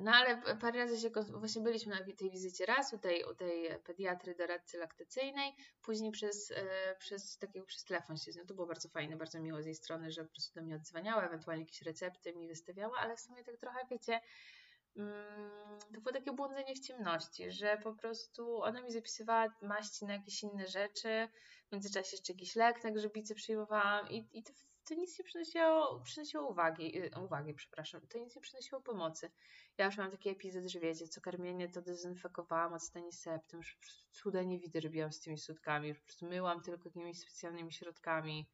[0.00, 3.78] No ale parę razy się, właśnie byliśmy na tej wizycie raz u tej, u tej
[3.84, 5.52] pediatry, doradcy laktacyjnej,
[5.82, 8.46] później przez, e, przez takiego przez telefon się z nią.
[8.46, 11.26] To było bardzo fajne, bardzo miło z jej strony, że po prostu do mnie odzwaniała,
[11.26, 14.20] ewentualnie jakieś recepty mi wystawiała, ale w sumie tak trochę, wiecie,
[14.96, 20.12] mm, to było takie błądzenie w ciemności, że po prostu ona mi zapisywała maści na
[20.12, 21.28] jakieś inne rzeczy,
[21.68, 24.52] w międzyczasie jeszcze jakiś lek na grzybicy przyjmowałam i, i to
[24.84, 29.30] to nic nie przynosiło, przynosiło uwagi, y, uwagi, przepraszam, to nic nie przynosiło pomocy.
[29.78, 33.78] Ja już mam taki epizod, że wiecie, co karmienie to dezynfekowałam od staniseptem, już
[34.10, 38.48] cuda nie widzę, robiłam z tymi sutkami, już myłam tylko jakimiś specjalnymi środkami.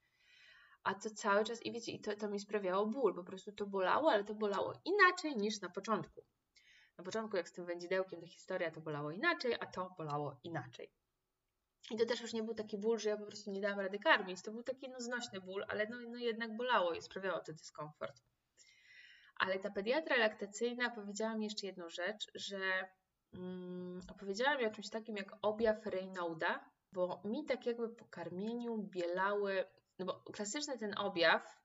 [0.82, 3.66] A to cały czas, i wiecie, i to, to mi sprawiało ból, po prostu to
[3.66, 6.24] bolało, ale to bolało inaczej niż na początku.
[6.98, 10.99] Na początku, jak z tym wędzidełkiem, ta historia to bolało inaczej, a to bolało inaczej.
[11.90, 13.98] I to też już nie był taki ból, że ja po prostu nie dałam rady
[13.98, 14.42] karmić.
[14.42, 18.22] To był taki no, znośny ból, ale no, no jednak bolało i sprawiało to dyskomfort.
[19.36, 22.88] Ale ta pediatra laktacyjna powiedziała mi jeszcze jedną rzecz, że
[23.32, 28.78] mm, opowiedziała mi o czymś takim jak objaw Reynolda, bo mi tak jakby po karmieniu
[28.78, 29.64] bielały,
[29.98, 31.60] no bo klasyczny ten objaw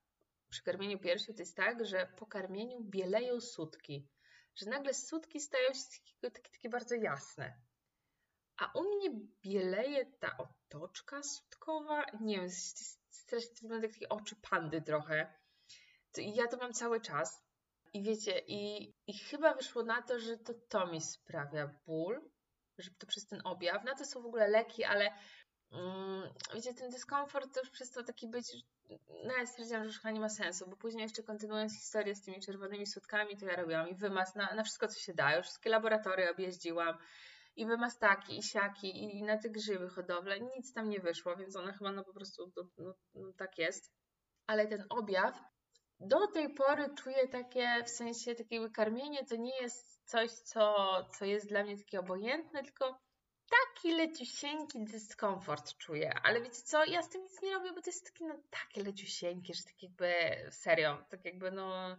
[0.49, 4.07] przy karmieniu piersią to jest tak, że po karmieniu bieleją sutki,
[4.55, 7.57] że nagle sutki stają się takie, takie, bardzo jasne.
[8.57, 9.09] A u mnie
[9.43, 12.05] bieleje ta otoczka sutkowa.
[12.21, 12.49] Nie wiem,
[13.09, 15.33] strasznie wygląda jak takie oczy pandy trochę.
[16.17, 17.45] ja to mam cały czas.
[17.93, 22.29] I wiecie, i, i chyba wyszło na to, że to to mi sprawia ból,
[22.77, 23.83] że to przez ten objaw.
[23.83, 25.11] Na to są w ogóle leki, ale
[25.71, 28.45] mm, wiecie, ten dyskomfort to już przestał taki być,
[29.23, 32.21] no ja stwierdziłam, że już chyba nie ma sensu, bo później jeszcze kontynuując historię z
[32.21, 35.35] tymi czerwonymi sutkami, to ja robiłam i wymaz na, na wszystko, co się da.
[35.35, 36.97] Już wszystkie laboratoria objeździłam
[37.55, 40.39] i wymastaki, i siaki, i na te grzyby hodowle.
[40.39, 43.91] Nic tam nie wyszło, więc ona chyba no po prostu no, no, no, tak jest.
[44.47, 45.41] Ale ten objaw
[45.99, 50.75] do tej pory czuję takie, w sensie takiego karmienie to nie jest coś, co,
[51.19, 52.99] co jest dla mnie takie obojętne, tylko
[53.49, 56.13] taki leciusieńki dyskomfort czuję.
[56.23, 58.83] Ale wiecie co, ja z tym nic nie robię, bo to jest takie no takie
[58.83, 60.11] leciusieńkie, że tak jakby
[60.51, 61.97] serio, tak jakby no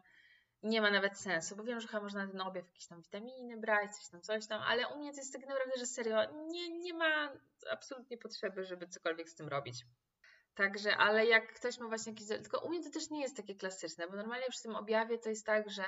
[0.63, 3.97] nie ma nawet sensu, bo wiem, że chyba można ten objaw jakieś tam witaminy brać,
[3.97, 6.95] coś tam, coś tam, ale u mnie to jest tak naprawdę, że serio, nie, nie
[6.95, 7.33] ma
[7.71, 9.87] absolutnie potrzeby, żeby cokolwiek z tym robić.
[10.55, 12.29] Także, ale jak ktoś ma właśnie jakiś.
[12.29, 15.29] Tylko u mnie to też nie jest takie klasyczne, bo normalnie przy tym objawie to
[15.29, 15.85] jest tak, że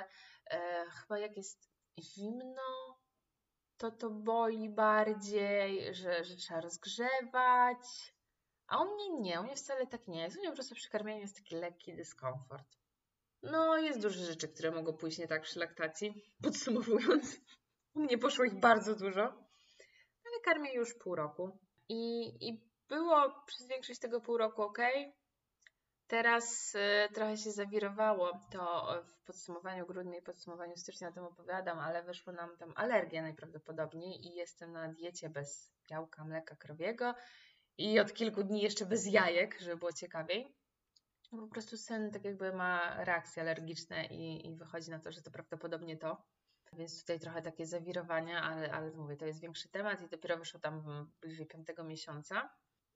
[0.51, 2.99] e, chyba jak jest zimno,
[3.77, 8.13] to to boli bardziej, że, że trzeba rozgrzewać.
[8.67, 10.37] A u mnie nie, u mnie wcale tak nie jest.
[10.37, 12.77] U mnie po prostu przy karmieniu jest taki lekki dyskomfort.
[13.43, 16.23] No, jest dużo rzeczy, które mogą pójść nie tak przy laktacji.
[16.43, 17.41] Podsumowując,
[17.93, 19.21] u mnie poszło ich bardzo dużo,
[20.25, 21.59] ale karmię już pół roku.
[21.89, 24.79] I, i było przez większość tego pół roku ok.
[26.07, 28.87] Teraz y, trochę się zawirowało to
[29.21, 34.27] w podsumowaniu grudnia i podsumowaniu stycznia o tym opowiadam, ale wyszło nam tam alergia najprawdopodobniej
[34.27, 37.13] i jestem na diecie bez białka, mleka krowiego
[37.77, 40.58] i od kilku dni jeszcze bez jajek, żeby było ciekawiej.
[41.31, 45.31] Po prostu sen tak jakby ma reakcje alergiczne i, i wychodzi na to, że to
[45.31, 46.23] prawdopodobnie to.
[46.73, 50.59] Więc tutaj trochę takie zawirowania, ale, ale mówię, to jest większy temat i dopiero wyszło
[50.59, 52.49] tam bliżej piątego miesiąca.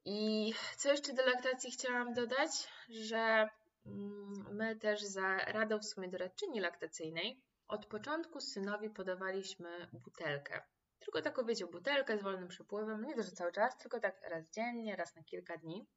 [0.06, 2.52] I co jeszcze do laktacji chciałam dodać,
[2.90, 3.50] że
[3.86, 10.62] mm, my też za radą w sumie doradczyni laktacyjnej od początku synowi podawaliśmy butelkę.
[11.00, 14.50] Tylko taką, wiecie, butelkę z wolnym przepływem, nie to, że cały czas, tylko tak raz
[14.50, 15.88] dziennie, raz na kilka dni.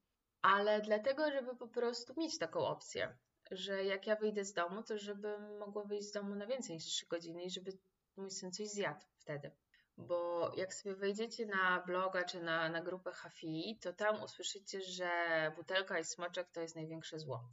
[0.43, 3.17] Ale dlatego, żeby po prostu mieć taką opcję,
[3.51, 6.85] że jak ja wyjdę z domu, to żebym mogła wyjść z domu na więcej niż
[6.85, 7.73] 3 godziny i żeby
[8.17, 9.51] mój syn coś zjadł wtedy
[9.97, 15.11] bo jak sobie wejdziecie na bloga czy na, na grupę HFI, to tam usłyszycie, że
[15.57, 17.49] butelka i smoczek to jest największe zło.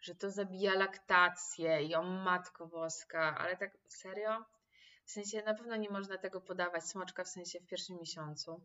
[0.00, 4.44] Że to zabija laktację i o matko boska, ale tak serio?
[5.04, 8.60] W sensie na pewno nie można tego podawać smoczka w sensie w pierwszym miesiącu.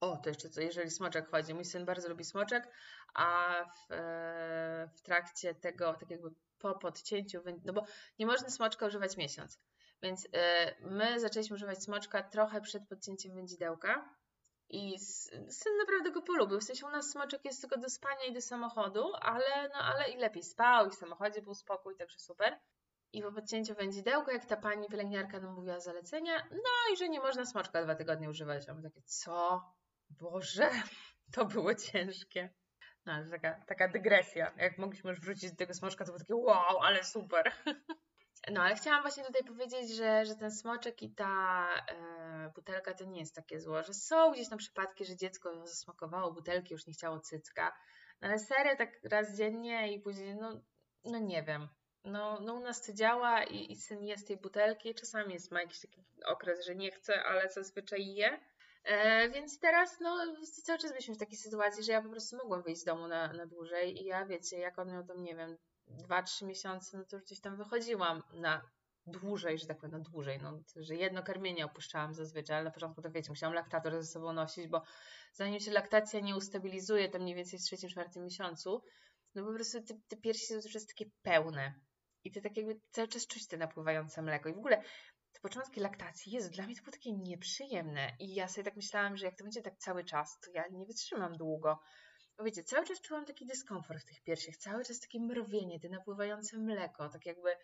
[0.00, 1.54] O, to jeszcze co, jeżeli smoczek chodzi.
[1.54, 2.68] Mój syn bardzo lubi smoczek,
[3.14, 7.84] a w, e, w trakcie tego, tak jakby po podcięciu, no bo
[8.18, 9.58] nie można smoczka używać miesiąc.
[10.02, 10.28] Więc y,
[10.80, 14.14] my zaczęliśmy używać smoczka trochę przed podcięciem wędzidełka
[14.68, 14.98] i
[15.48, 16.60] syn naprawdę go polubił.
[16.60, 20.10] W sensie u nas smoczek jest tylko do spania i do samochodu, ale, no, ale
[20.10, 22.58] i lepiej spał i w samochodzie był spokój, także super.
[23.12, 27.20] I po podcięciu wędzidełka, jak ta pani pielęgniarka nam mówiła zalecenia, no i że nie
[27.20, 28.68] można smoczka dwa tygodnie używać.
[28.68, 29.62] A my takie, co?
[30.10, 30.70] Boże,
[31.34, 32.54] to było ciężkie.
[33.06, 34.54] No, ale taka, taka dygresja.
[34.56, 37.52] Jak mogliśmy już wrócić do tego smoczka, to było takie wow, ale super.
[38.52, 43.04] No, ale chciałam właśnie tutaj powiedzieć, że, że ten smoczek i ta e, butelka to
[43.04, 46.92] nie jest takie zło, że są gdzieś tam przypadki, że dziecko zasmakowało butelki, już nie
[46.92, 47.76] chciało cycka,
[48.20, 50.60] no, ale serio tak raz dziennie i później, no,
[51.04, 51.68] no nie wiem.
[52.04, 55.52] No, no u nas to działa i, i syn je z tej butelki, czasami jest,
[55.52, 58.40] ma jakiś taki okres, że nie chce, ale zazwyczaj je.
[58.86, 60.16] E, więc teraz no,
[60.64, 63.32] cały czas byliśmy w takiej sytuacji, że ja po prostu mogłam wyjść z domu na,
[63.32, 65.56] na dłużej i ja wiecie, jak on miał tam, nie wiem,
[65.88, 68.70] 2-3 miesiące, no to już gdzieś tam wychodziłam na
[69.06, 73.02] dłużej, że tak powiem, na dłużej, no, że jedno karmienie opuszczałam zazwyczaj, ale na początku
[73.02, 74.82] to wiecie, musiałam laktator ze sobą nosić, bo
[75.32, 78.82] zanim się laktacja nie ustabilizuje, to mniej więcej w trzecim, czwartym miesiącu,
[79.34, 81.74] no po prostu te, te piersi są już takie pełne
[82.24, 84.48] i ty tak jakby cały czas czuć te napływające mleko.
[84.48, 84.82] I w ogóle
[85.36, 89.16] te początki laktacji, jest dla mnie to było takie nieprzyjemne i ja sobie tak myślałam,
[89.16, 91.78] że jak to będzie tak cały czas, to ja nie wytrzymam długo,
[92.44, 96.58] wiecie, cały czas czułam taki dyskomfort w tych piersiach, cały czas takie mrowienie, te napływające
[96.58, 97.56] mleko, tak jakby,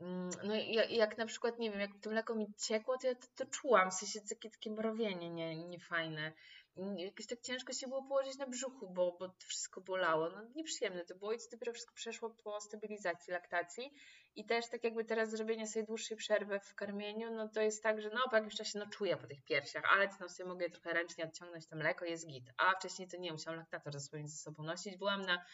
[0.00, 3.14] mm, no jak, jak na przykład, nie wiem, jak to mleko mi ciekło, to ja
[3.14, 6.32] to, to czułam, w sensie takie, takie mrowienie nie, niefajne.
[6.76, 10.30] Jakoś tak ciężko się było położyć na brzuchu, bo, bo wszystko bolało.
[10.30, 13.92] No nieprzyjemne to było i to dopiero wszystko przeszło po stabilizacji laktacji.
[14.34, 18.00] I też tak jakby teraz zrobienie sobie dłuższej przerwy w karmieniu, no to jest tak,
[18.00, 20.70] że no po jakimś czasie no czuję po tych piersiach, ale to no sobie mogę
[20.70, 22.50] trochę ręcznie odciągnąć to mleko, jest git.
[22.56, 24.96] A wcześniej to nie, musiałam laktator ze sobą, nosić.
[24.96, 25.44] Byłam na,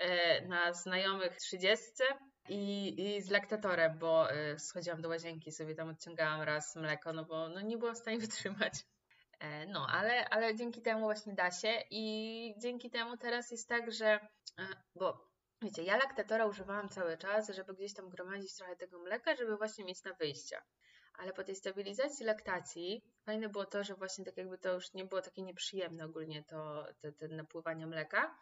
[0.00, 2.04] e, na znajomych trzydziestce
[2.48, 7.24] i, i z laktatorem, bo e, schodziłam do łazienki, sobie tam odciągałam raz mleko, no
[7.24, 8.72] bo no nie byłam w stanie wytrzymać.
[9.40, 13.92] E, no, ale, ale dzięki temu właśnie da się i dzięki temu teraz jest tak,
[13.92, 14.28] że,
[14.94, 15.28] bo
[15.62, 19.84] Wiecie, ja laktatora używałam cały czas, żeby gdzieś tam gromadzić trochę tego mleka, żeby właśnie
[19.84, 20.62] mieć na wyjście.
[21.14, 25.04] Ale po tej stabilizacji laktacji fajne było to, że właśnie tak jakby to już nie
[25.04, 28.38] było takie nieprzyjemne ogólnie to, to, to napływanie mleka,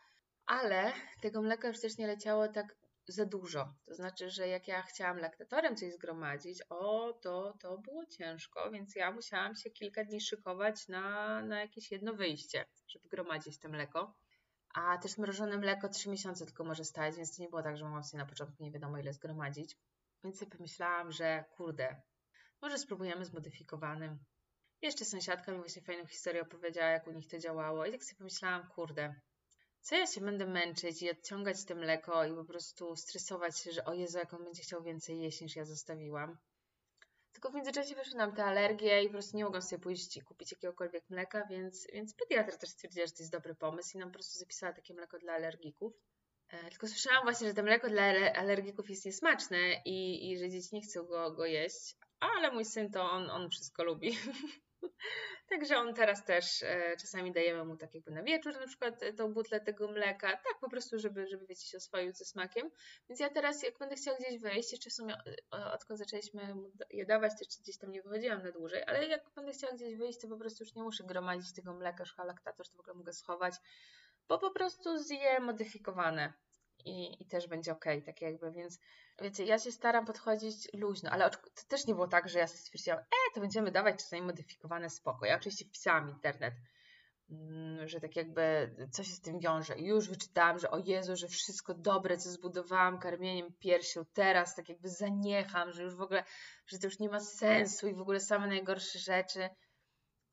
[0.46, 0.92] ale
[1.22, 2.74] tego mleka już też nie leciało tak
[3.12, 3.74] za dużo.
[3.84, 8.94] To znaczy, że jak ja chciałam laktatorem coś zgromadzić, o, to, to było ciężko, więc
[8.94, 14.14] ja musiałam się kilka dni szykować na, na jakieś jedno wyjście, żeby gromadzić to mleko.
[14.74, 17.84] A też mrożone mleko 3 miesiące tylko może stać, więc to nie było tak, że
[17.84, 19.76] mogłam sobie na początku nie wiadomo ile zgromadzić.
[20.24, 22.02] Więc sobie pomyślałam, że kurde,
[22.62, 24.18] może spróbujemy z modyfikowanym.
[24.82, 27.86] Jeszcze sąsiadka mi właśnie fajną historię opowiedziała, jak u nich to działało.
[27.86, 29.14] I tak sobie pomyślałam, kurde,
[29.86, 33.84] co ja się będę męczyć i odciągać te mleko i po prostu stresować się, że
[33.84, 36.36] o Jezu, jak on będzie chciał więcej jeść niż ja zostawiłam.
[37.32, 40.22] Tylko w międzyczasie wyszły nam te alergie i po prostu nie mogłam sobie pójść i
[40.22, 44.08] kupić jakiegokolwiek mleka, więc, więc pediatra też stwierdziła, że to jest dobry pomysł i nam
[44.08, 45.92] po prostu zapisała takie mleko dla alergików.
[46.48, 50.68] E, tylko słyszałam właśnie, że to mleko dla alergików jest niesmaczne i, i że dzieci
[50.72, 54.18] nie chcą go, go jeść, ale mój syn to on, on wszystko lubi.
[55.50, 59.12] Także on teraz też e, czasami dajemy mu tak jakby na wieczór na przykład e,
[59.12, 62.70] tą butlę tego mleka, tak po prostu, żeby, żeby wiecie, się oswoił ze smakiem.
[63.08, 65.16] Więc ja teraz jak będę chciała gdzieś wyjść, jeszcze w sumie
[65.54, 66.54] e, odkąd zaczęliśmy
[66.90, 70.20] je dawać, też gdzieś tam nie wychodziłam na dłużej, ale jak będę chciała gdzieś wyjść,
[70.20, 73.54] to po prostu już nie muszę gromadzić tego mleka, laktator, to w ogóle mogę schować,
[74.28, 76.32] bo po prostu zje modyfikowane
[76.86, 78.78] i, i też będzie ok, tak jakby, więc
[79.22, 82.98] wiecie, ja się staram podchodzić luźno, ale to też nie było tak, że ja stwierdziłam,
[82.98, 85.26] e, to będziemy dawać czasami modyfikowane spoko.
[85.26, 86.54] Ja oczywiście wpisałam internet,
[87.30, 89.78] mm, że tak jakby co się z tym wiąże.
[89.78, 94.68] I już wyczytałam, że o Jezu, że wszystko dobre, co zbudowałam karmieniem piersią, teraz tak
[94.68, 96.24] jakby zaniecham, że już w ogóle,
[96.66, 99.48] że to już nie ma sensu i w ogóle same najgorsze rzeczy.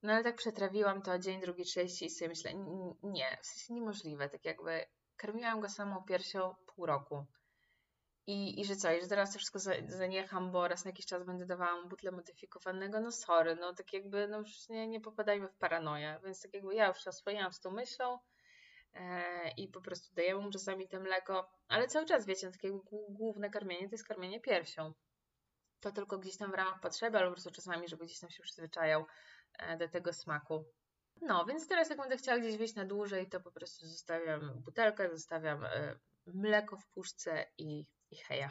[0.03, 2.53] No ale tak przetrawiłam to dzień, drugi, trzeci i sobie myślę,
[3.03, 4.85] nie, w sensie niemożliwe, tak jakby
[5.17, 7.25] karmiłam go samą piersią pół roku.
[8.27, 11.23] I, I że co, i że teraz to wszystko zaniecham, bo raz na jakiś czas
[11.23, 15.47] będę dawała mu butlę modyfikowanego, no sorry, no tak jakby, no już nie, nie popadajmy
[15.47, 18.19] w paranoję, więc tak jakby ja już się oswoiłam z tą myślą
[18.93, 22.71] e, i po prostu dajemy mu czasami to mleko, ale cały czas, wiecie, no, takie
[23.09, 24.93] główne karmienie to jest karmienie piersią.
[25.79, 28.43] To tylko gdzieś tam w ramach potrzeby, albo po prostu czasami, żeby gdzieś tam się
[28.43, 29.05] przyzwyczajał
[29.59, 30.65] e, do tego smaku.
[31.25, 35.09] No, więc teraz jak będę chciała gdzieś wyjść na dłużej, to po prostu zostawiam butelkę,
[35.09, 35.95] zostawiam e,
[36.27, 38.49] mleko w puszce i, i heja.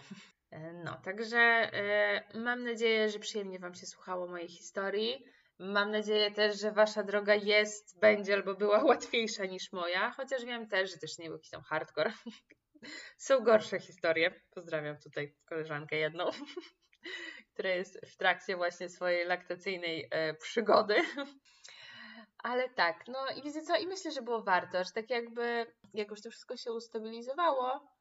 [0.51, 5.25] E, no, także e, mam nadzieję, że przyjemnie Wam się słuchało mojej historii.
[5.59, 10.68] Mam nadzieję też, że Wasza droga jest, będzie albo była łatwiejsza niż moja, chociaż wiem
[10.68, 12.12] też, że też nie był jakiś tam hardcore.
[13.18, 14.41] Są gorsze historie.
[14.51, 16.31] Pozdrawiam tutaj koleżankę jedną,
[17.53, 20.11] która jest w trakcie właśnie swojej laktacyjnej
[20.41, 20.95] przygody.
[22.43, 26.11] Ale tak, no i widzę co, i myślę, że było warto, że tak jakby, jak
[26.11, 27.93] już to wszystko się ustabilizowało,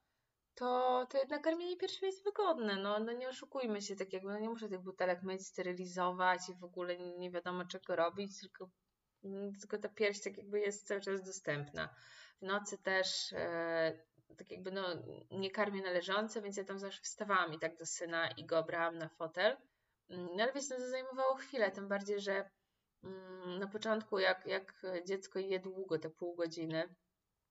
[0.56, 4.40] to, to jednak karmienie piersią jest wygodne, no, no nie oszukujmy się, tak jakby, no
[4.40, 8.70] nie muszę tych butelek myć, sterylizować i w ogóle nie, wiadomo czego robić, tylko,
[9.24, 11.96] mm, tylko ta pierś tak jakby jest cały czas dostępna.
[12.42, 14.04] W nocy też e,
[14.38, 14.84] tak jakby no
[15.32, 18.98] nie karmię należące, więc ja tam zawsze wstawałam i tak do syna i go brałam
[18.98, 19.58] na fotel.
[20.10, 22.50] Mm, no ale wiesz, no to zajmowało chwilę, tym bardziej, że
[23.60, 24.74] na początku, jak, jak
[25.06, 26.96] dziecko je długo, te pół godziny,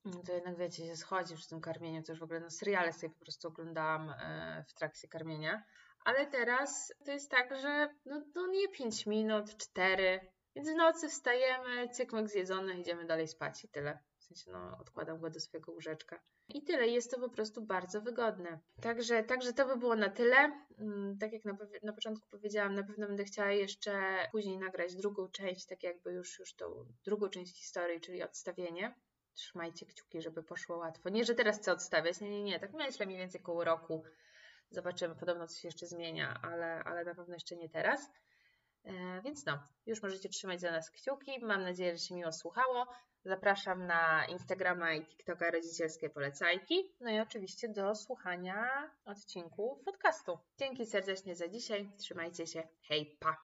[0.06, 2.92] mm, to jednak wiecie, się schodzi przy tym karmieniu, to już w ogóle na seriale
[2.92, 5.62] sobie po prostu oglądałam e, w trakcie karmienia.
[6.04, 10.20] Ale teraz to jest tak, że no, no nie 5 minut, 4,
[10.56, 13.98] więc w nocy wstajemy, cykmek zjedzony, idziemy dalej spać i tyle.
[14.18, 16.20] W sensie no, odkładam go do swojego łóżeczka.
[16.54, 18.58] I tyle, jest to po prostu bardzo wygodne.
[18.80, 20.36] Także, także to by było na tyle.
[20.78, 23.92] Mm, tak jak na, na początku powiedziałam, na pewno będę chciała jeszcze
[24.32, 28.94] później nagrać drugą część, tak jakby już, już tą drugą część historii, czyli odstawienie.
[29.34, 31.08] Trzymajcie kciuki, żeby poszło łatwo.
[31.08, 32.60] Nie, że teraz chcę odstawiać, nie, nie, nie.
[32.60, 34.04] Tak myślę mniej więcej koło roku.
[34.70, 38.10] Zobaczymy, podobno coś jeszcze zmienia, ale, ale na pewno jeszcze nie teraz.
[38.84, 41.44] E, więc no, już możecie trzymać za nas kciuki.
[41.44, 42.86] Mam nadzieję, że się miło słuchało.
[43.24, 46.94] Zapraszam na Instagrama i TikToka Rodzicielskie Polecajki.
[47.00, 50.38] No i oczywiście do słuchania odcinków podcastu.
[50.58, 51.90] Dzięki serdecznie za dzisiaj.
[51.98, 52.62] Trzymajcie się.
[52.88, 53.36] Hej, pa!